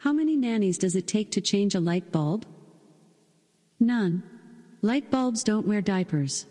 [0.00, 2.46] How many nannies does it take to change a light bulb?
[3.78, 4.22] None.
[4.80, 6.46] Light bulbs don't wear diapers.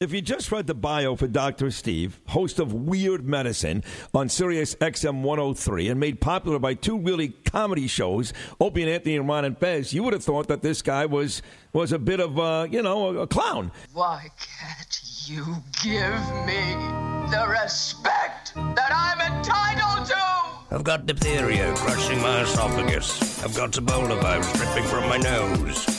[0.00, 1.72] If you just read the bio for Dr.
[1.72, 3.82] Steve, host of Weird Medicine
[4.14, 9.16] on Sirius XM 103 and made popular by two really comedy shows, Opie and Anthony
[9.16, 11.42] and Ron and Fez, you would have thought that this guy was
[11.72, 13.72] was a bit of a, you know, a, a clown.
[13.92, 15.44] Why can't you
[15.82, 16.76] give me
[17.32, 20.76] the respect that I'm entitled to?
[20.76, 23.42] I've got diphtheria crushing my esophagus.
[23.42, 25.97] I've got Ebola virus dripping from my nose.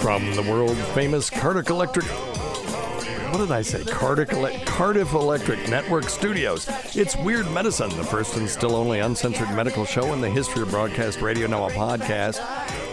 [0.00, 2.04] From the world famous Cardiff Electric.
[3.32, 3.82] What did I say?
[3.84, 6.68] Cardiff, Ele- Cardiff Electric Network Studios.
[6.94, 10.70] It's Weird Medicine, the first and still only uncensored medical show in the history of
[10.70, 12.38] broadcast radio, now a podcast.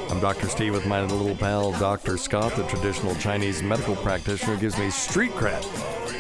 [0.10, 0.48] I'm Dr.
[0.48, 2.18] Steve with my little pal, Dr.
[2.18, 5.62] Scott, the traditional Chinese medical practitioner who gives me street cred.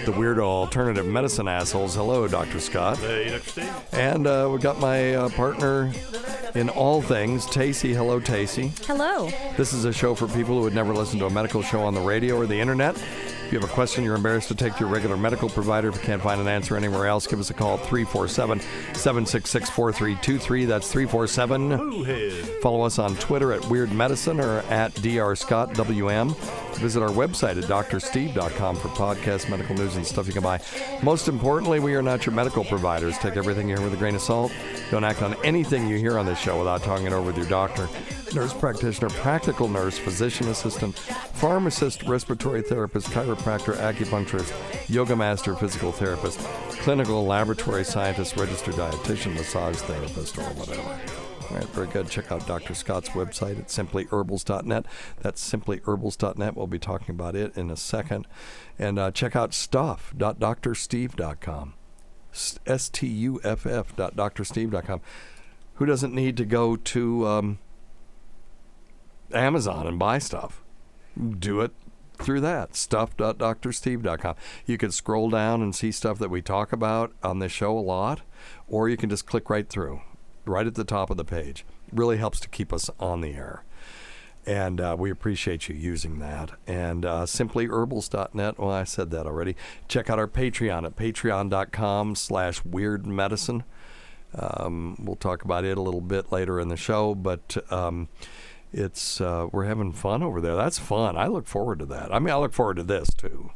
[0.05, 1.95] The weirdo alternative medicine assholes.
[1.95, 2.59] Hello, Dr.
[2.59, 2.99] Scott.
[2.99, 3.49] Hey, Dr.
[3.49, 3.73] Steve.
[3.91, 5.91] And uh, we've got my uh, partner
[6.53, 7.95] in all things, Tacy.
[7.95, 8.77] Hello, Tacy.
[8.85, 9.31] Hello.
[9.57, 11.95] This is a show for people who would never listen to a medical show on
[11.95, 12.95] the radio or the internet.
[13.49, 15.95] If you have a question you're embarrassed to take to your regular medical provider, if
[15.95, 20.65] you can't find an answer anywhere else, give us a call 347 766 4323.
[20.65, 22.61] That's 347.
[22.61, 26.35] Follow us on Twitter at Weird Medicine or at DrScottWM.
[26.75, 30.61] Visit our website at drsteve.com for podcasts, medical news, and stuff you can buy.
[31.01, 33.17] Most importantly, we are not your medical providers.
[33.17, 34.51] Take everything you hear with a grain of salt.
[34.91, 37.47] Don't act on anything you hear on this show without talking it over with your
[37.47, 37.89] doctor,
[38.33, 44.53] nurse practitioner, practical nurse, physician assistant, pharmacist, respiratory therapist, chiropractor, acupuncturist,
[44.89, 46.39] yoga master, physical therapist,
[46.79, 50.99] clinical laboratory scientist, registered dietitian, massage therapist, or whatever.
[51.49, 52.09] All right, very good.
[52.09, 52.75] Check out Dr.
[52.75, 54.85] Scott's website at simplyherbals.net.
[55.21, 56.55] That's simplyherbals.net.
[56.55, 58.27] We'll be talking about it in a second.
[58.77, 61.73] And uh, check out stuff.drsteve.com.
[62.67, 65.01] S T U F F dot drsteve.com.
[65.75, 67.59] Who doesn't need to go to um,
[69.33, 70.61] Amazon and buy stuff?
[71.37, 71.71] Do it
[72.19, 74.35] through that stuff.drsteve.com.
[74.65, 77.79] You can scroll down and see stuff that we talk about on this show a
[77.79, 78.21] lot,
[78.67, 80.01] or you can just click right through,
[80.45, 81.65] right at the top of the page.
[81.91, 83.63] Really helps to keep us on the air.
[84.45, 86.51] And uh, we appreciate you using that.
[86.65, 88.57] And uh, simplyherbals.net.
[88.57, 89.55] Well, I said that already.
[89.87, 93.63] Check out our Patreon at patreon.com slash weird medicine.
[94.33, 98.09] Um, we'll talk about it a little bit later in the show, but um,
[98.71, 100.55] it's uh, we're having fun over there.
[100.55, 101.17] That's fun.
[101.17, 102.13] I look forward to that.
[102.13, 103.51] I mean, I look forward to this too,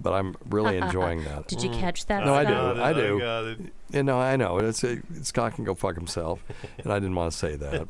[0.00, 1.46] but I'm really enjoying that.
[1.46, 2.24] Did you catch that?
[2.24, 2.52] No, I do.
[2.52, 2.80] Scott?
[2.80, 3.18] I do.
[3.18, 3.56] got.
[3.92, 4.58] You know, I know.
[4.58, 6.42] It's a, Scott can go fuck himself,
[6.78, 7.88] and I didn't want to say that,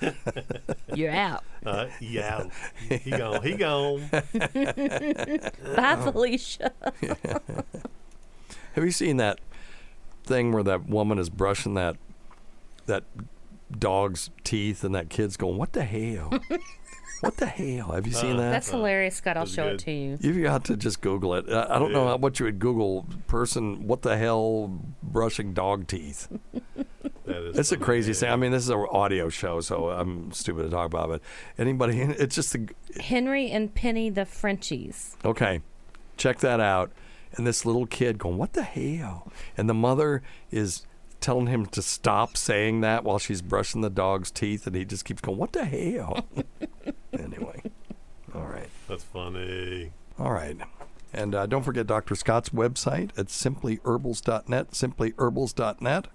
[0.00, 0.14] but
[0.94, 1.42] You're out.
[1.66, 2.44] Uh, yeah.
[2.88, 3.42] He gone.
[3.42, 4.08] He gone.
[4.12, 6.70] Bye, Felicia.
[8.74, 9.40] have you seen that
[10.22, 11.96] thing where that woman is brushing that
[12.86, 13.02] that
[13.70, 16.32] dog's teeth, and that kid's going, "What the hell?
[17.20, 18.50] what the hell?" Have you uh, seen that?
[18.50, 19.36] That's uh, hilarious, Scott.
[19.36, 19.74] I'll That's show good.
[19.80, 20.18] it to you.
[20.20, 21.48] You've got to just Google it.
[21.50, 22.10] I, I don't know Yeah.
[22.10, 23.86] how, what you would Google person.
[23.86, 24.80] What the hell?
[25.02, 26.28] Brushing dog teeth.
[27.24, 28.18] That is It's a funny, crazy yeah.
[28.18, 28.30] thing.
[28.30, 31.10] I mean, this is an audio show, so I'm stupid to talk about.
[31.10, 31.22] it.
[31.58, 32.68] anybody, it's just a,
[33.00, 35.16] Henry and Penny the Frenchies.
[35.24, 35.60] okay.
[36.16, 36.92] Check that out.
[37.32, 40.22] And this little kid going, "What the hell?" And the mother
[40.52, 40.85] is
[41.20, 45.04] telling him to stop saying that while she's brushing the dog's teeth, and he just
[45.04, 46.26] keeps going, "What the hell?"
[47.12, 47.62] anyway,
[48.34, 48.68] all right.
[48.88, 49.92] That's funny.
[50.18, 50.56] All right.
[51.12, 52.14] And uh, don't forget Dr.
[52.14, 56.06] Scott's website at simplyherbals.net, simplyherbals.net.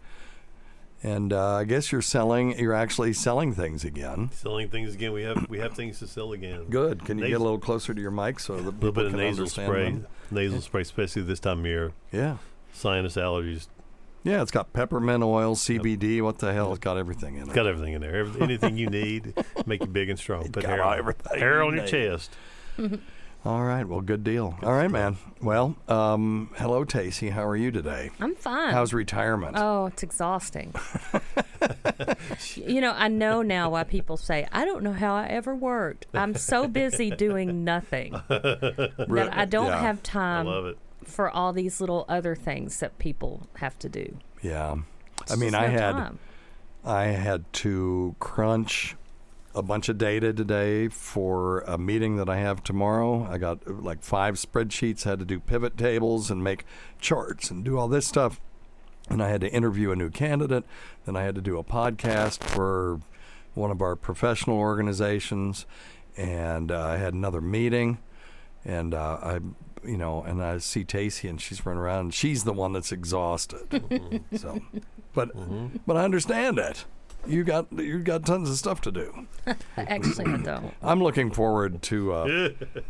[1.03, 4.29] And uh, I guess you're selling, you're actually selling things again.
[4.33, 5.13] Selling things again.
[5.13, 6.65] We have we have things to sell again.
[6.69, 7.05] Good.
[7.05, 9.13] Can you get a little closer to your mic so that A little bit of
[9.13, 9.85] nasal spray.
[9.85, 10.07] them?
[10.29, 11.93] Nasal spray, especially this time of year.
[12.11, 12.37] Yeah.
[12.71, 13.67] Sinus allergies.
[14.23, 16.21] Yeah, it's got peppermint oil, CBD.
[16.21, 16.71] What the hell?
[16.71, 17.45] It's got everything in it.
[17.47, 18.15] It's got everything in there.
[18.17, 19.33] Every, anything you need,
[19.65, 20.45] make you big and strong.
[20.45, 21.89] It Put got hair, on, everything hair you on your need.
[21.89, 22.35] chest.
[23.43, 23.83] All right.
[23.87, 24.55] Well, good deal.
[24.61, 25.17] All right, man.
[25.41, 27.31] Well, um, hello, Tacy.
[27.31, 28.11] How are you today?
[28.19, 28.71] I'm fine.
[28.71, 29.55] How's retirement?
[29.57, 30.71] Oh, it's exhausting.
[32.55, 36.05] you know, I know now why people say, I don't know how I ever worked.
[36.13, 39.81] I'm so busy doing nothing that I don't Yeah.
[39.81, 40.77] have I time love it.
[41.03, 44.17] For all these little other things that people have to do.
[44.41, 44.75] yeah.
[45.29, 45.91] I mean, I no had.
[45.91, 46.19] time.
[46.83, 48.95] I had to crunch
[49.53, 53.27] a bunch of data today for a meeting that I have tomorrow.
[53.29, 56.65] I got like five spreadsheets, had to do pivot tables and make
[56.99, 58.41] charts and do all this stuff.
[59.09, 60.63] And I had to interview a new candidate.
[61.05, 62.99] Then I had to do a podcast for
[63.53, 65.65] one of our professional organizations.
[66.17, 67.99] And uh, I had another meeting.
[68.65, 69.39] And uh, I,
[69.83, 71.99] you know, and I see Tacy and she's running around.
[71.99, 74.23] And she's the one that's exhausted.
[74.37, 74.59] so,
[75.13, 75.29] but,
[75.85, 76.85] but I understand it.
[77.27, 79.27] You got you got tons of stuff to do.
[79.77, 80.73] Actually, I don't.
[80.81, 82.49] I'm looking forward to uh,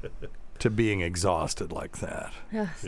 [0.60, 2.32] to being exhausted like that.
[2.50, 2.86] Yes.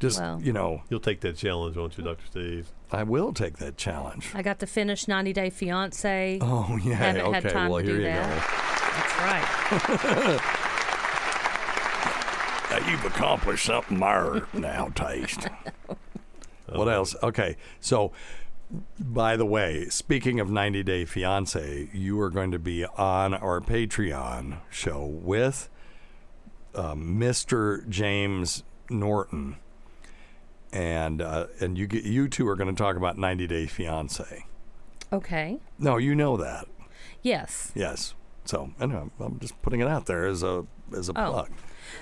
[0.00, 0.40] Just Well.
[0.42, 2.26] you know, You'll take that challenge, won't you, Dr.
[2.26, 2.72] Steve?
[2.90, 4.30] I will take that challenge.
[4.34, 6.38] I got to finish 90 Day Fiance.
[6.42, 7.40] Oh yeah, Haven't okay.
[7.40, 8.28] had time well, to here do you that.
[9.16, 10.14] go.
[10.26, 10.70] That's right.
[12.88, 15.52] You've accomplished something there now, Tacy.
[16.68, 17.14] what else?
[17.22, 18.12] Okay, so
[18.98, 23.60] by the way, speaking of 90 Day Fiance, you are going to be on our
[23.60, 25.68] Patreon show with
[26.74, 27.88] um, Mr.
[27.88, 29.56] James Norton,
[30.72, 34.44] and uh, and you get, you two are going to talk about 90 Day Fiance.
[35.12, 35.58] Okay.
[35.78, 36.66] No, you know that.
[37.22, 37.70] Yes.
[37.74, 38.14] Yes.
[38.44, 40.64] So anyway, I'm just putting it out there as a
[40.96, 41.30] as a Oh.
[41.32, 41.50] plug.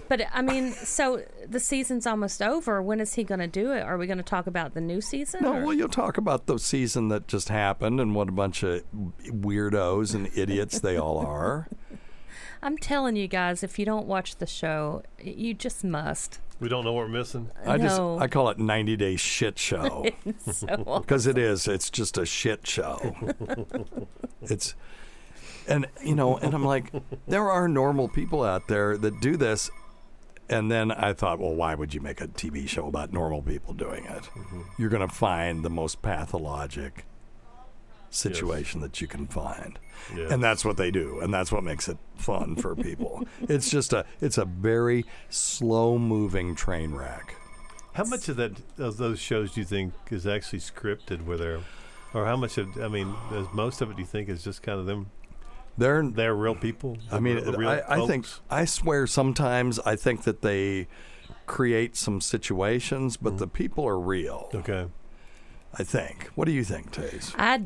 [0.09, 2.81] But I mean, so the season's almost over.
[2.83, 3.83] When is he going to do it?
[3.83, 5.43] Are we going to talk about the new season?
[5.43, 8.63] No, or- well, you'll talk about the season that just happened and what a bunch
[8.63, 8.83] of
[9.27, 11.69] weirdos and idiots they all are.
[12.63, 16.39] I'm telling you guys, if you don't watch the show, you just must.
[16.61, 17.51] We don't know what we're missing.
[17.67, 20.07] I just I call it 90 day shit show
[20.53, 21.67] So because it is.
[21.67, 23.17] It's just a shit show.
[24.43, 24.75] it's
[25.69, 26.93] and you know, and I'm like,
[27.27, 29.71] there are normal people out there that do this.
[30.49, 33.73] And then I thought, well, why would you make a TV show about normal people
[33.73, 34.25] doing it?
[34.25, 34.63] Mm-hmm.
[34.77, 37.07] You're going to find the most pathologic
[38.11, 39.79] situation that you can find.
[40.15, 40.31] Yes.
[40.31, 43.27] And that's what they do, and that's what makes it fun for people.
[43.43, 47.37] it's just a it's a very slow moving train wreck.
[47.95, 51.25] How much of that of those shows do you think is actually scripted?
[51.25, 51.61] Where they're
[52.15, 52.81] Or how much of?
[52.81, 53.15] I mean,
[53.53, 55.11] most of it do you think is just kind of them?
[55.79, 56.99] They're they're real people.
[57.11, 58.27] I mean, the real I, I think?
[58.51, 60.87] I swear sometimes I think that they
[61.47, 64.49] create some situations, but the people are real.
[64.53, 64.59] Mm-hmm.
[64.59, 64.87] Okay.
[65.75, 66.31] I think.
[66.35, 67.35] What do you think, Tacy?
[67.39, 67.63] I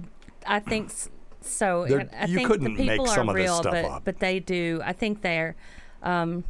[0.46, 0.92] I think
[1.40, 1.86] so.
[1.88, 4.04] They're- and I you couldn't the make some are of this stuff but up.
[4.04, 4.80] but they do.
[4.84, 5.56] I think they're
[6.02, 6.44] um,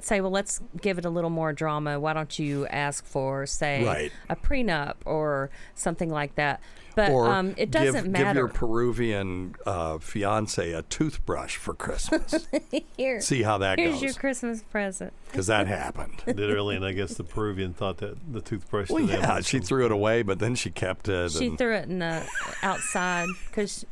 [0.00, 1.98] say, well, let's give it a little more drama.
[1.98, 4.12] Why don't you ask for, say, Right.
[4.28, 6.60] a prenup or something like that?
[6.94, 8.24] But or um, it doesn't give, matter.
[8.24, 12.46] Give your Peruvian uh, fiance a toothbrush for Christmas.
[12.96, 14.00] Here, See how that here's goes.
[14.00, 15.12] Here's your Christmas present.
[15.30, 16.22] Because that happened.
[16.26, 18.90] literally, and I guess the Peruvian thought that the toothbrush.
[18.90, 21.32] Well, yeah, was she some- threw it away, but then she kept it.
[21.32, 22.26] She and- threw it in the
[22.62, 23.84] outside because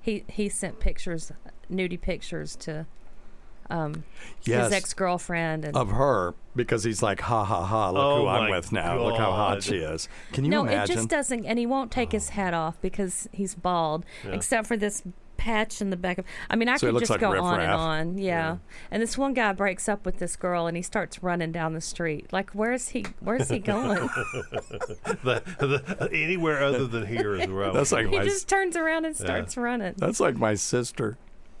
[0.00, 1.32] he he sent pictures,
[1.70, 2.86] nudie pictures to
[3.70, 4.04] um,
[4.44, 4.64] Yes.
[4.64, 8.50] his ex girlfriend of her because he's like, ha ha ha, look Oh who I'm
[8.50, 9.02] with now.
[9.02, 10.08] Look how hot she is.
[10.32, 10.76] Can you no, imagine?
[10.78, 14.32] No, it just doesn't, and he won't take his hat off because he's bald, Yeah.
[14.32, 15.02] except for this
[15.36, 16.24] patch in the back of.
[16.48, 18.18] I mean, I So could just like go on and on.
[18.18, 18.58] Yeah.
[18.90, 21.80] And this one guy breaks up with this girl, and he starts running down the
[21.80, 22.32] street.
[22.32, 23.04] Like, where's he?
[23.20, 23.98] Where's he going?
[25.22, 28.76] the, the, anywhere other than here is where I That's like he my- just turns
[28.76, 29.24] around and Yeah.
[29.24, 29.94] starts running.
[29.96, 31.16] That's like my sister.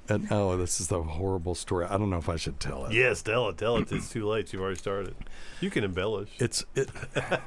[0.08, 1.86] And oh, this is a horrible story.
[1.86, 2.92] I don't know if I should tell it.
[2.92, 3.90] Yes, tell it, tell it.
[3.90, 4.52] It's too late.
[4.52, 5.14] You've already started.
[5.60, 6.30] You can embellish.
[6.38, 6.90] It's it.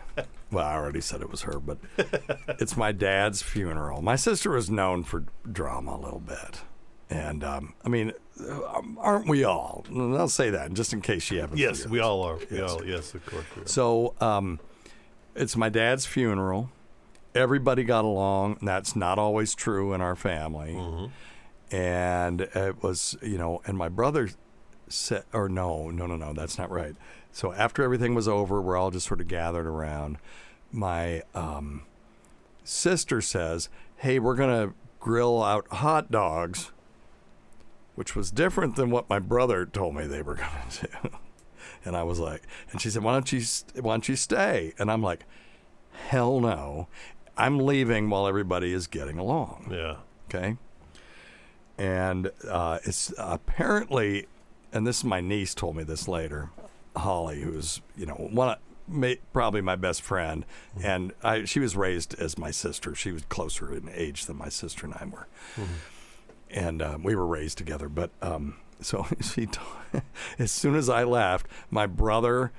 [0.50, 1.78] Well, I already said it was her, but
[2.58, 4.02] it's my dad's funeral.
[4.02, 6.62] My sister was known for drama a little bit,
[7.10, 9.84] and um, I mean, uh, aren't we all?
[9.90, 11.60] And I'll say that just in case she happens.
[11.60, 12.38] to Yes, we all are.
[12.50, 12.72] We Yes.
[12.72, 13.44] all, yes, of course.
[13.66, 14.62] So um,
[15.36, 16.70] it's my dad's funeral.
[17.36, 18.60] Everybody got along.
[18.62, 21.12] That's not always true in our family.
[21.72, 24.30] And it was, you know, and my brother
[24.88, 26.96] said, or no, no, no, no, that's not right.
[27.32, 30.18] So after everything was over, we're all just sort of gathered around.
[30.72, 31.84] My um,
[32.64, 36.72] sister says, "Hey, we're gonna grill out hot dogs,"
[37.96, 41.10] which was different than what my brother told me they were gonna do.
[41.86, 43.42] And I was like, and she said, "Why don't you,
[43.82, 45.26] why don't you stay?" And I'm like,
[46.08, 46.88] "Hell no,
[47.38, 49.98] I'm leaving while everybody is getting along." Yeah.
[50.28, 50.58] Okay.
[51.78, 54.26] And uh, it's apparently,
[54.74, 56.50] and this is my niece told me this later,
[56.96, 58.58] Holly, who's you know one, of-
[58.88, 60.46] may, probably my best friend,
[60.82, 62.96] and I, she was raised as my sister.
[62.96, 65.28] She was closer in age than my sister and I were
[66.50, 67.90] and uh, we were raised together.
[67.90, 69.60] But um, so she, t-
[70.40, 72.52] as soon as I left, my brother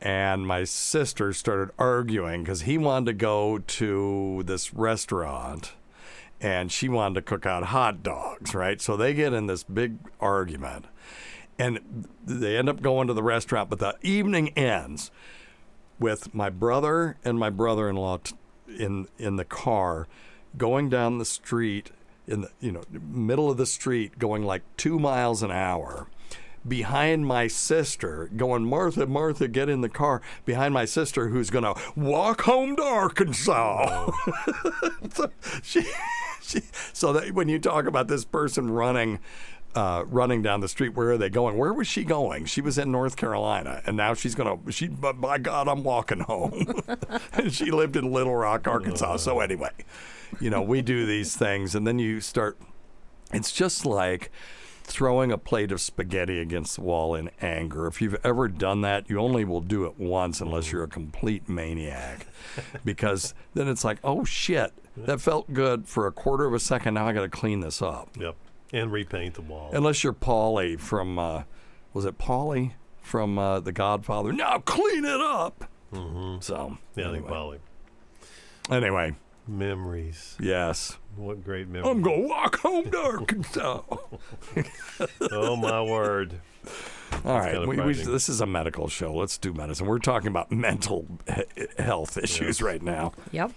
[0.00, 5.72] and my sister started arguing because he wanted to go to this restaurant
[6.40, 8.80] and she wanted to cook out hot dogs, right?
[8.80, 10.86] So they get in this big argument
[11.58, 15.10] and they end up going to the restaurant, but the evening ends
[15.98, 18.18] with my brother and my brother-in-law
[18.78, 20.06] in in the car
[20.58, 21.90] going down the street
[22.26, 26.08] in the you know middle of the street going like 2 miles an hour
[26.68, 31.64] behind my sister going Martha Martha get in the car behind my sister who's going
[31.64, 34.10] to walk home to Arkansas
[35.12, 35.30] so
[35.62, 35.82] she,
[36.42, 36.60] she
[36.92, 39.20] so that when you talk about this person running
[39.76, 40.94] uh, running down the street.
[40.94, 41.58] Where are they going?
[41.58, 42.46] Where was she going?
[42.46, 44.56] She was in North Carolina, and now she's gonna.
[44.72, 46.82] She, but by God, I'm walking home.
[47.34, 49.18] and she lived in Little Rock, Arkansas.
[49.18, 49.72] So anyway,
[50.40, 52.58] you know, we do these things, and then you start.
[53.32, 54.32] It's just like
[54.86, 57.86] throwing a plate of spaghetti against the wall in anger.
[57.88, 61.48] If you've ever done that, you only will do it once unless you're a complete
[61.48, 62.26] maniac.
[62.84, 66.94] because then it's like, oh shit, that felt good for a quarter of a second.
[66.94, 68.10] Now I got to clean this up.
[68.18, 68.36] Yep.
[68.72, 69.70] And repaint the wall.
[69.72, 71.42] Unless you're Paulie from, uh,
[71.92, 74.32] was it Paulie from uh, The Godfather?
[74.32, 75.68] Now clean it up.
[75.92, 76.40] Mm-hmm.
[76.40, 77.28] So, Yeah, I think anyway.
[77.28, 77.58] Polly.
[78.70, 79.14] Anyway,
[79.48, 80.36] Memories.
[80.40, 80.98] yes.
[81.16, 81.90] What great memories.
[81.96, 83.80] I'm going to walk home to Arkansas.
[85.30, 86.40] oh, my word.
[87.24, 89.14] All right, kinda we, we, this is a medical show.
[89.14, 89.86] Let's do medicine.
[89.86, 92.62] We're talking about mental he- health issues Yes.
[92.62, 93.12] right now.
[93.30, 93.52] Yep.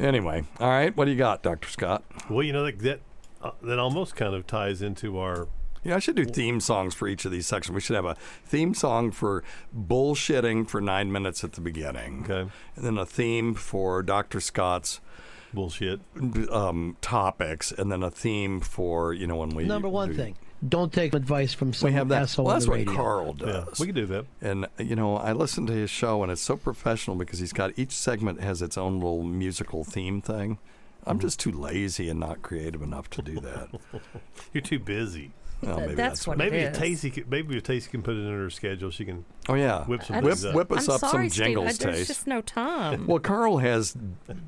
[0.00, 2.04] Anyway, all right, what do you got, Doctor Scott?
[2.30, 3.00] Well, you know, that, that,
[3.42, 5.48] uh, that almost kind of ties into our.
[5.84, 7.74] Yeah, I should do theme songs for each of these sections.
[7.74, 8.14] We should have a
[8.46, 9.42] theme song for
[9.76, 12.22] bullshitting for nine minutes at the beginning.
[12.28, 12.50] Okay.
[12.76, 14.40] And then a theme for Dr.
[14.40, 15.00] Scott's
[15.54, 16.00] bullshit
[16.50, 19.64] um, topics, and then a theme for, you know, when we.
[19.64, 20.36] Number one do- thing:
[20.66, 22.22] don't take advice from some We have that.
[22.22, 22.94] asshole Well, that's what radio.
[22.94, 23.78] Carl does.
[23.78, 24.26] we can do that.
[24.40, 27.78] And you know, I listen to his show, and it's so professional because he's got
[27.78, 30.58] each segment has its own little musical theme thing.
[31.06, 33.68] I'm just too lazy and not creative enough to do that.
[34.52, 35.32] You're too busy.
[35.60, 36.80] Well, maybe that's what maybe it if.
[36.80, 39.24] Tacy, can, maybe if Tacy can put it in her schedule, she can.
[39.48, 40.54] Oh yeah, Whip some whip, up.
[40.54, 42.06] whip us I'm up sorry, some Steve, jingles I- There's taste.
[42.08, 43.06] just no time.
[43.08, 43.96] Well, Carl has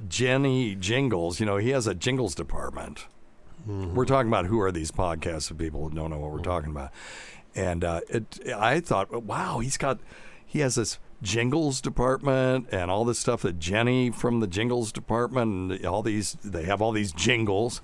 [0.08, 1.40] Jenny Jingles.
[1.40, 3.06] You know, he has a jingles department.
[3.68, 3.94] Mm-hmm.
[3.94, 6.70] We're talking about who are these podcasts of people who don't know what we're talking
[6.70, 6.90] about.
[7.54, 9.98] And uh, it, I thought, wow, he's got,
[10.46, 15.72] he has this jingles department and all this stuff that Jenny from the jingles department
[15.72, 17.82] and all these, they have all these jingles.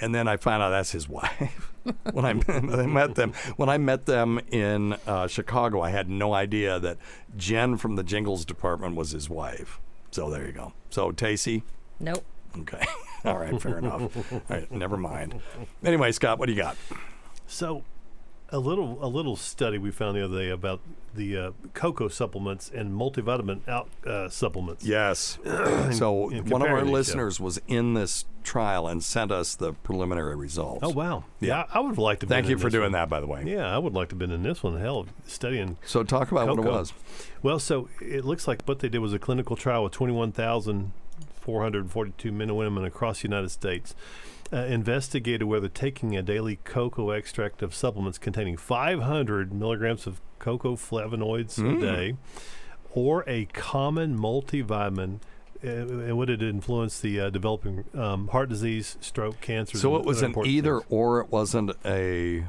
[0.00, 1.69] And then I found out that's his wife.
[2.12, 6.34] when I, I met them, when I met them in uh, Chicago, I had no
[6.34, 6.98] idea that
[7.36, 9.80] Jen from the jingles department was his wife.
[10.10, 10.72] So there you go.
[10.90, 11.62] So Tacy,
[11.98, 12.24] Nope.
[12.60, 12.84] okay,
[13.24, 14.32] all right, fair enough.
[14.32, 15.40] All right, never mind.
[15.84, 16.76] Anyway, Scott, what do you got?
[17.46, 17.84] So,
[18.52, 20.80] a little a little study we found the other day about
[21.14, 24.84] the uh, cocoa supplements and multivitamin out uh, supplements.
[24.84, 25.38] Yes.
[25.92, 30.36] so in one of our listeners was in this trial and sent us the preliminary
[30.36, 30.80] results.
[30.82, 31.24] Oh wow!
[31.40, 31.48] Yeah.
[31.48, 32.26] Yeah, I, would like to.
[32.26, 32.92] Thank been you for doing one.
[32.92, 33.42] that, by the way.
[33.46, 34.78] Yeah, I would like to have been in this one.
[34.78, 35.78] Hell, studying.
[35.84, 36.92] So talk about what it was.
[37.42, 42.48] Well, so it looks like what they did was a clinical trial with 21,442 men
[42.50, 43.94] and women across the United States.
[44.52, 50.74] Uh, investigated whether taking a daily cocoa extract of supplements containing 500 milligrams of cocoa
[50.74, 51.76] flavonoids Mm.
[51.76, 52.16] a day
[52.92, 55.20] or a common multivitamin
[55.62, 59.78] uh, and would it influence the uh, developing um, heart disease, stroke, cancer?
[59.78, 60.86] So it was an either things.
[60.90, 61.20] or.
[61.20, 62.46] It wasn't a.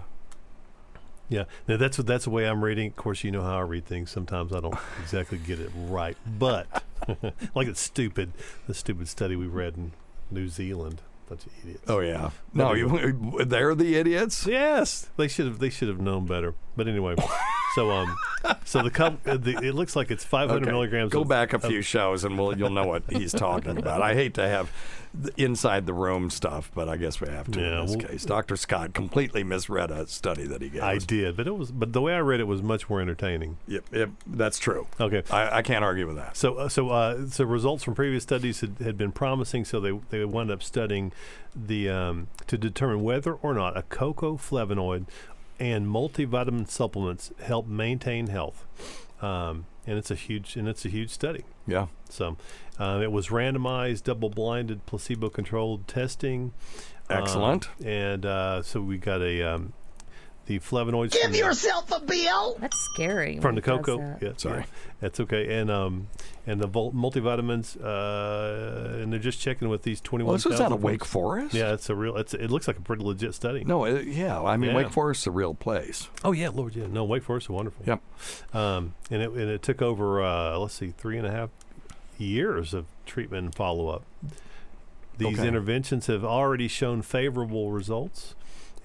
[1.30, 2.88] Yeah, now that's what that's the way I'm reading.
[2.88, 4.10] Of course, you know how I read things.
[4.12, 6.84] Sometimes I don't exactly get it right, but
[7.56, 8.32] like it's stupid.
[8.68, 9.92] The stupid study we read in
[10.32, 11.02] New Zealand.
[11.32, 11.84] Bunch of idiots.
[11.88, 12.32] Oh yeah.
[12.54, 14.46] No, you, they're the idiots.
[14.46, 15.60] Yes, they should have.
[15.60, 16.56] They should have known better.
[16.76, 17.16] But anyway,
[17.76, 18.18] so um,
[18.66, 19.26] so the cup.
[19.26, 20.72] Uh, the, it looks like it's 500 Okay.
[20.72, 21.10] milligrams.
[21.14, 24.02] Go of- back a of- few shows and we'll, you'll know what he's talking about.
[24.02, 24.70] I hate to have
[25.14, 28.08] the inside the room stuff, but I guess we have to Yeah, in this well-
[28.08, 28.26] case.
[28.26, 28.56] Dr.
[28.56, 30.84] Scott completely misread a study that he gave.
[30.84, 31.06] I us.
[31.06, 31.72] did, but it was.
[31.72, 33.58] But the way I read it was much more entertaining.
[33.68, 34.88] Yep, yep, that's true.
[35.00, 35.24] Okay.
[35.30, 36.38] I, I can't argue with that.
[36.38, 39.66] So, uh, so, uh, so results from previous studies had, had been promising.
[39.66, 41.12] So they they wound up studying
[41.56, 45.08] the um, to determine whether or not a cocoa flavonoid
[45.60, 48.66] and multivitamin supplements help maintain health.
[49.22, 51.44] Um, and it's a huge and it's a huge study.
[51.68, 51.88] Yeah.
[52.10, 52.38] So
[52.82, 56.54] um, it was randomized, double-blinded, placebo-controlled testing.
[57.10, 57.68] Um, Excellent.
[57.84, 59.74] and uh, so we got a um,
[60.46, 61.12] the flavonoids.
[61.12, 62.58] Give from the- yourself a bill.
[62.60, 63.40] That's scary.
[63.40, 63.98] from the cocoa.
[63.98, 64.22] that.
[64.22, 64.60] Yeah, Sorry.
[64.62, 64.66] yeah,
[65.02, 65.60] that's okay.
[65.60, 66.08] And um,
[66.48, 70.30] and the vol- multivitamins, uh, and they're just checking with these twenty one.
[70.32, 71.54] Well, this was out of Wake Forest?
[71.54, 72.16] Yeah, it's a real.
[72.18, 73.64] It's it looks like a pretty legit study.
[73.66, 74.42] No, it, yeah.
[74.42, 74.78] I mean, Yeah.
[74.78, 76.08] Wake Forest's a real place.
[76.24, 76.88] Oh yeah, Lord, yeah.
[76.88, 77.84] No, Wake Forest is wonderful.
[77.86, 78.02] Yep.
[78.56, 81.50] Um, and it and it took over uh, let's see, three and a half
[82.26, 84.04] years of treatment and follow up.
[85.18, 85.48] These Okay.
[85.48, 88.36] interventions have already shown favorable results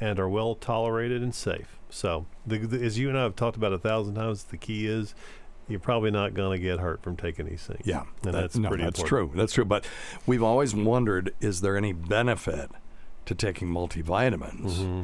[0.01, 1.79] and are well tolerated and safe.
[1.89, 4.87] So, the, the, as you and I have talked about a thousand times, the key
[4.87, 5.15] is
[5.69, 7.87] you're probably not going to get hurt from taking these things.
[7.87, 9.31] Yeah, and that- that's no, pretty that's important.
[9.33, 9.39] true.
[9.41, 9.65] That's true.
[9.65, 9.87] But
[10.27, 12.71] we've always wondered: is there any benefit
[13.25, 14.61] to taking multivitamins?
[14.79, 15.03] Mm-hmm.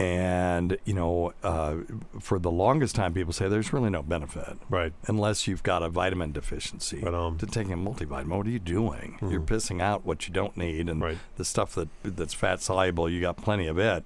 [0.00, 1.76] And you know, uh,
[2.20, 4.94] for the longest time, people say there's really no benefit, right?
[5.06, 7.02] Unless you've got a vitamin deficiency.
[7.38, 9.18] To taking a multivitamin, what are you doing?
[9.30, 11.02] You're pissing out what you don't need, and
[11.36, 14.04] the stuff that that's fat soluble, you got plenty of it.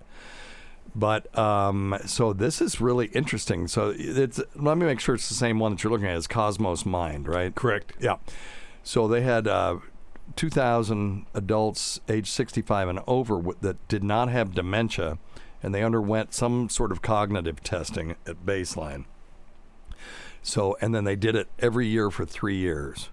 [0.96, 3.68] But um, so this is really interesting.
[3.68, 6.16] So it's let me make sure it's the same one that you're looking at.
[6.16, 7.54] It's Cosmos Mind, right?
[7.54, 7.92] Correct.
[8.00, 8.16] Yeah.
[8.82, 9.78] So they had uh,
[10.36, 15.18] 2,000 adults age 65 and over that did not have dementia,
[15.64, 19.06] and they underwent some sort of cognitive testing at baseline.
[20.42, 23.08] So, and then they did it every year for three years.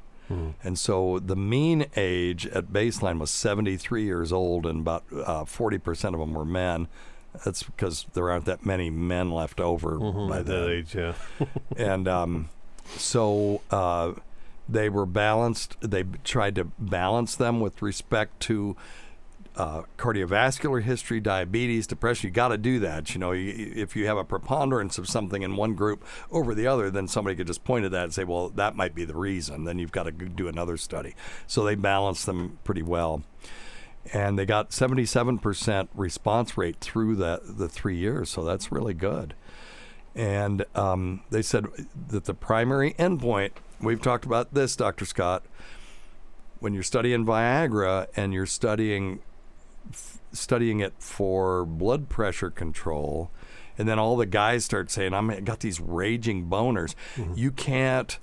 [0.64, 6.14] And so the mean age at baseline was 73 years old, and about uh, 40%
[6.14, 6.88] of them were men.
[7.44, 11.16] That's because there aren't that many men left over Mhm, by at that age, yeah.
[11.76, 12.50] and um,
[12.96, 14.14] so uh,
[14.70, 15.76] they were balanced.
[15.82, 18.78] They tried to balance them with respect to
[19.56, 22.28] uh, cardiovascular history, diabetes, depression.
[22.28, 23.14] You got to do that.
[23.14, 26.90] You know, if you have a preponderance of something in one group over the other,
[26.90, 29.66] then somebody could just point at that and say, "Well, that might be the reason."
[29.66, 31.16] Then you've got to do another study.
[31.48, 33.24] So they balanced them pretty well
[34.14, 39.36] and they got 77% response rate through the, the three years, so that's really good.
[40.16, 41.68] And um, they said
[42.10, 45.06] that the primary endpoint, we've talked about this, Dr.
[45.06, 45.46] Scott,
[46.60, 49.20] when you're studying Viagra and you're studying
[49.90, 53.32] f- studying it for blood pressure control,
[53.78, 56.96] and then all the guys start saying, "I'm I got these raging boners."
[57.36, 58.18] You can't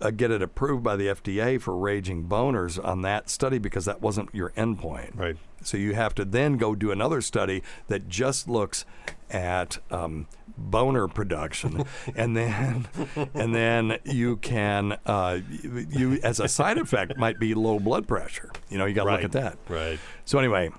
[0.00, 4.02] uh, get it approved by the FDA for raging boners on that study because that
[4.02, 5.18] wasn't your endpoint.
[5.18, 5.36] Right.
[5.62, 8.84] So you have to then go do another study that just looks
[9.30, 12.86] at um, boner production, and then
[13.34, 18.06] and then you can uh, you, you as a side effect might be low blood
[18.06, 18.50] pressure.
[18.68, 19.22] You know, you got to Right.
[19.22, 19.58] look at that.
[19.68, 19.98] Right.
[20.26, 20.70] So anyway,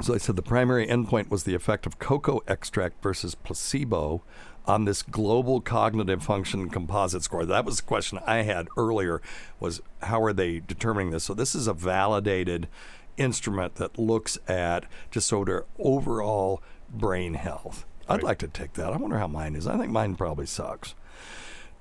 [0.00, 4.22] so they said the primary endpoint was the effect of cocoa extract versus placebo
[4.66, 7.44] on this global cognitive function composite score.
[7.44, 9.20] That was the question I had earlier
[9.58, 11.24] was how are they determining this?
[11.24, 12.68] So this is a validated
[13.16, 17.84] instrument that looks at just sort of overall brain health.
[18.08, 18.22] I'd Right.
[18.24, 18.92] like to take that.
[18.92, 19.66] I wonder how mine is.
[19.66, 20.94] I think mine probably sucks.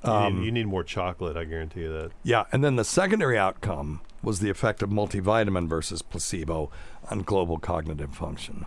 [0.04, 1.36] You, Um, need, you need more chocolate.
[1.36, 2.12] I guarantee you that.
[2.24, 6.70] Yeah, and then the secondary outcome was the effect of multivitamin versus placebo
[7.10, 8.66] on global cognitive function.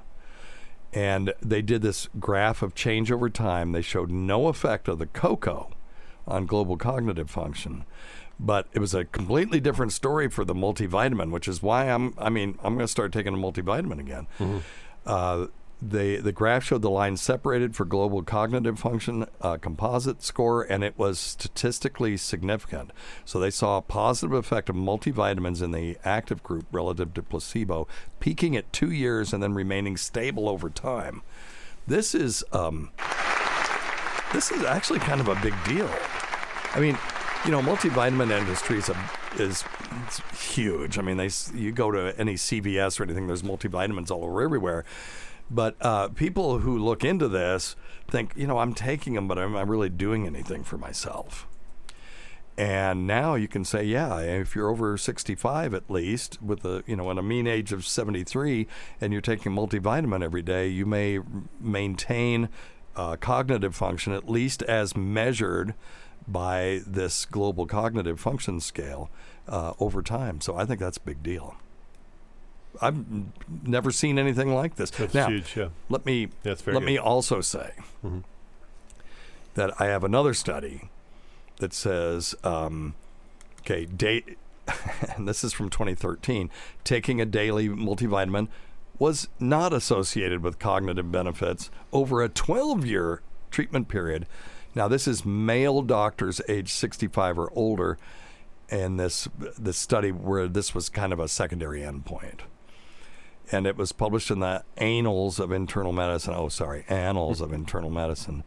[0.92, 3.72] And they did this graph of change over time.
[3.72, 5.70] They showed no effect of the cocoa
[6.26, 7.84] on global cognitive function.
[8.38, 12.28] But it was a completely different story for the multivitamin, which is why I'm I
[12.28, 14.26] mean, I'm going to start taking a multivitamin again.
[15.06, 15.46] Uh,
[15.82, 20.84] they, the graph showed the line separated for global cognitive function uh, composite score, and
[20.84, 22.92] it was statistically significant.
[23.24, 27.88] So they saw a positive effect of multivitamins in the active group relative to placebo,
[28.20, 31.22] peaking at two years and then remaining stable over time.
[31.86, 32.92] This is um,
[34.32, 35.90] this is actually kind of a big deal.
[36.74, 36.96] I mean,
[37.44, 39.64] you know, multivitamin industry is a, is
[40.38, 40.96] huge.
[40.96, 44.84] I mean, they you go to any CVS or anything, there's multivitamins all over everywhere.
[45.52, 47.76] But uh, people who look into this
[48.08, 51.46] think, you know, I'm taking them, but am I really doing anything for myself?
[52.56, 56.96] And now you can say, yeah, if you're over 65 at least, with a you
[56.96, 58.66] know at a mean age of 73,
[59.00, 61.18] and you're taking multivitamin every day, you may
[61.58, 62.50] maintain
[62.94, 65.74] uh, cognitive function at least as measured
[66.28, 69.10] by this global cognitive function scale
[69.48, 70.40] uh, over time.
[70.40, 71.56] So I think that's a big deal.
[72.80, 73.04] I've
[73.64, 74.90] never seen anything like this.
[74.90, 75.68] That's now, huge, yeah.
[75.88, 76.82] let me let good.
[76.82, 77.72] me also say
[78.04, 78.22] Mhm.
[79.54, 80.88] that I have another study
[81.58, 82.94] that says, um,
[83.60, 84.38] okay, date,
[85.16, 86.50] and this is from 2013,
[86.84, 88.48] taking a daily multivitamin
[88.98, 94.26] was not associated with cognitive benefits over a 12 year treatment period.
[94.74, 97.98] Now, this is male doctors age 65 or older,
[98.70, 102.40] and this this study where this was kind of a secondary endpoint.
[103.50, 106.34] And it was published in the Annals of Internal Medicine.
[106.34, 108.44] Oh, sorry, Annals of Internal Medicine.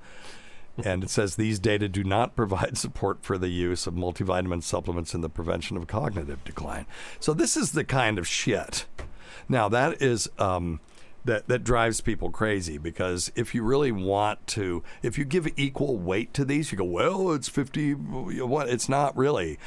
[0.84, 5.14] And it says these data do not provide support for the use of multivitamin supplements
[5.14, 6.86] in the prevention of cognitive decline.
[7.20, 8.86] So this is the kind of shit.
[9.48, 10.80] Now that is um,
[11.24, 15.98] that that drives people crazy because if you really want to, if you give equal
[15.98, 17.94] weight to these, you go, well, it's fifty.
[17.94, 18.70] What?
[18.70, 19.60] It's not really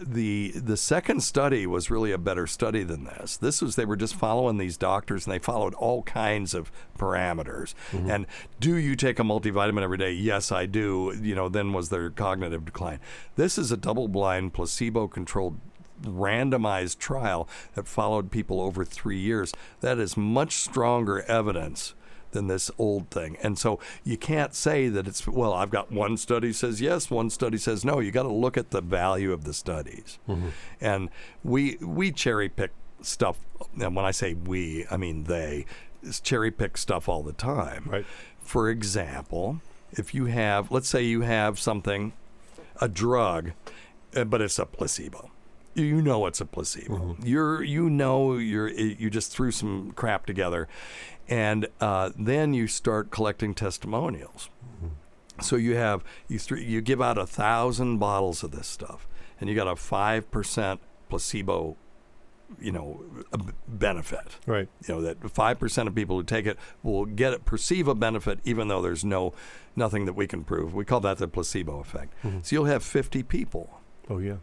[0.00, 3.36] the the second study was really a better study than this.
[3.36, 7.74] This was they were just following these doctors and they followed all kinds of parameters.
[7.92, 8.10] Mm-hmm.
[8.10, 8.26] And
[8.60, 10.12] do you take a multivitamin every day?
[10.12, 11.18] Yes, I do.
[11.20, 12.98] You know, then was there cognitive decline?
[13.36, 15.58] This is a double-blind, placebo-controlled
[16.02, 19.52] randomized trial that followed people over 3 years.
[19.80, 21.94] That is much stronger evidence
[22.34, 23.38] than this old thing.
[23.42, 27.30] And so you can't say that it's well, I've got one study says yes, one
[27.30, 28.00] study says no.
[28.00, 30.18] You got to look at the value of the studies.
[30.28, 30.48] Mm-hmm.
[30.80, 31.08] And
[31.42, 33.38] we we cherry pick stuff
[33.80, 35.64] and when I say we, I mean they
[36.22, 37.84] cherry pick stuff all the time.
[37.86, 38.06] Right.
[38.40, 39.60] For example,
[39.92, 42.12] if you have let's say you have something
[42.80, 43.52] a drug
[44.14, 45.30] uh, but it's a placebo
[45.74, 46.96] you know it's a placebo.
[46.96, 47.26] Mm-hmm.
[47.26, 50.68] You're you know you're eh, you just threw some crap together,
[51.28, 54.50] and uh, then you start collecting testimonials.
[55.40, 59.08] So you have you th- you give out a thousand bottles of this stuff,
[59.40, 61.76] and you got a five percent placebo,
[62.60, 63.02] you know,
[63.66, 64.36] benefit.
[64.46, 64.68] Right.
[64.86, 67.96] You know that five percent of people who take it will get it perceive a
[67.96, 69.34] benefit, even though there's no
[69.74, 70.72] nothing that we can prove.
[70.72, 72.14] We call that the placebo effect.
[72.22, 74.36] So you'll have fifty people Oh yeah.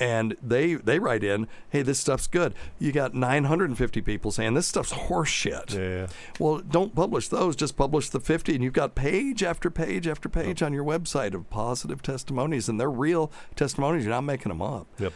[0.00, 4.66] And they they write in, "Hey, this stuff's good." You got 950 people saying this
[4.66, 5.74] stuff's horseshit.
[5.74, 6.06] Yeah.
[6.40, 7.54] Well, don't publish those.
[7.54, 11.34] Just publish the 50, and you've got page after page after page on your website
[11.34, 14.04] of positive testimonies, and they're real testimonies.
[14.04, 14.88] You're not making them up.
[14.98, 15.12] Yep.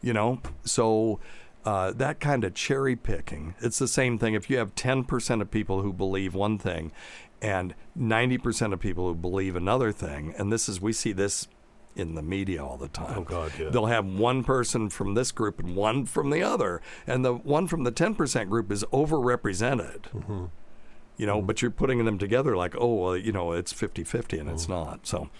[0.00, 1.18] You know, so.
[1.66, 3.54] Uh, that kind of cherry picking.
[3.62, 4.34] It's the same thing.
[4.34, 6.92] If you have 10% of people who believe one thing
[7.40, 11.48] and 90% of people who believe another thing, and this is, we see this
[11.96, 13.18] in the media all the time.
[13.18, 13.70] Oh, God, yeah.
[13.70, 17.66] They'll have one person from this group and one from the other, and the one
[17.66, 20.02] from the 10% group is overrepresented.
[20.12, 20.44] Mm-hmm.
[21.16, 24.38] You know, but you're putting them together like, oh, well, you know, it's 50 50,
[24.38, 25.06] and it's not.
[25.06, 25.30] So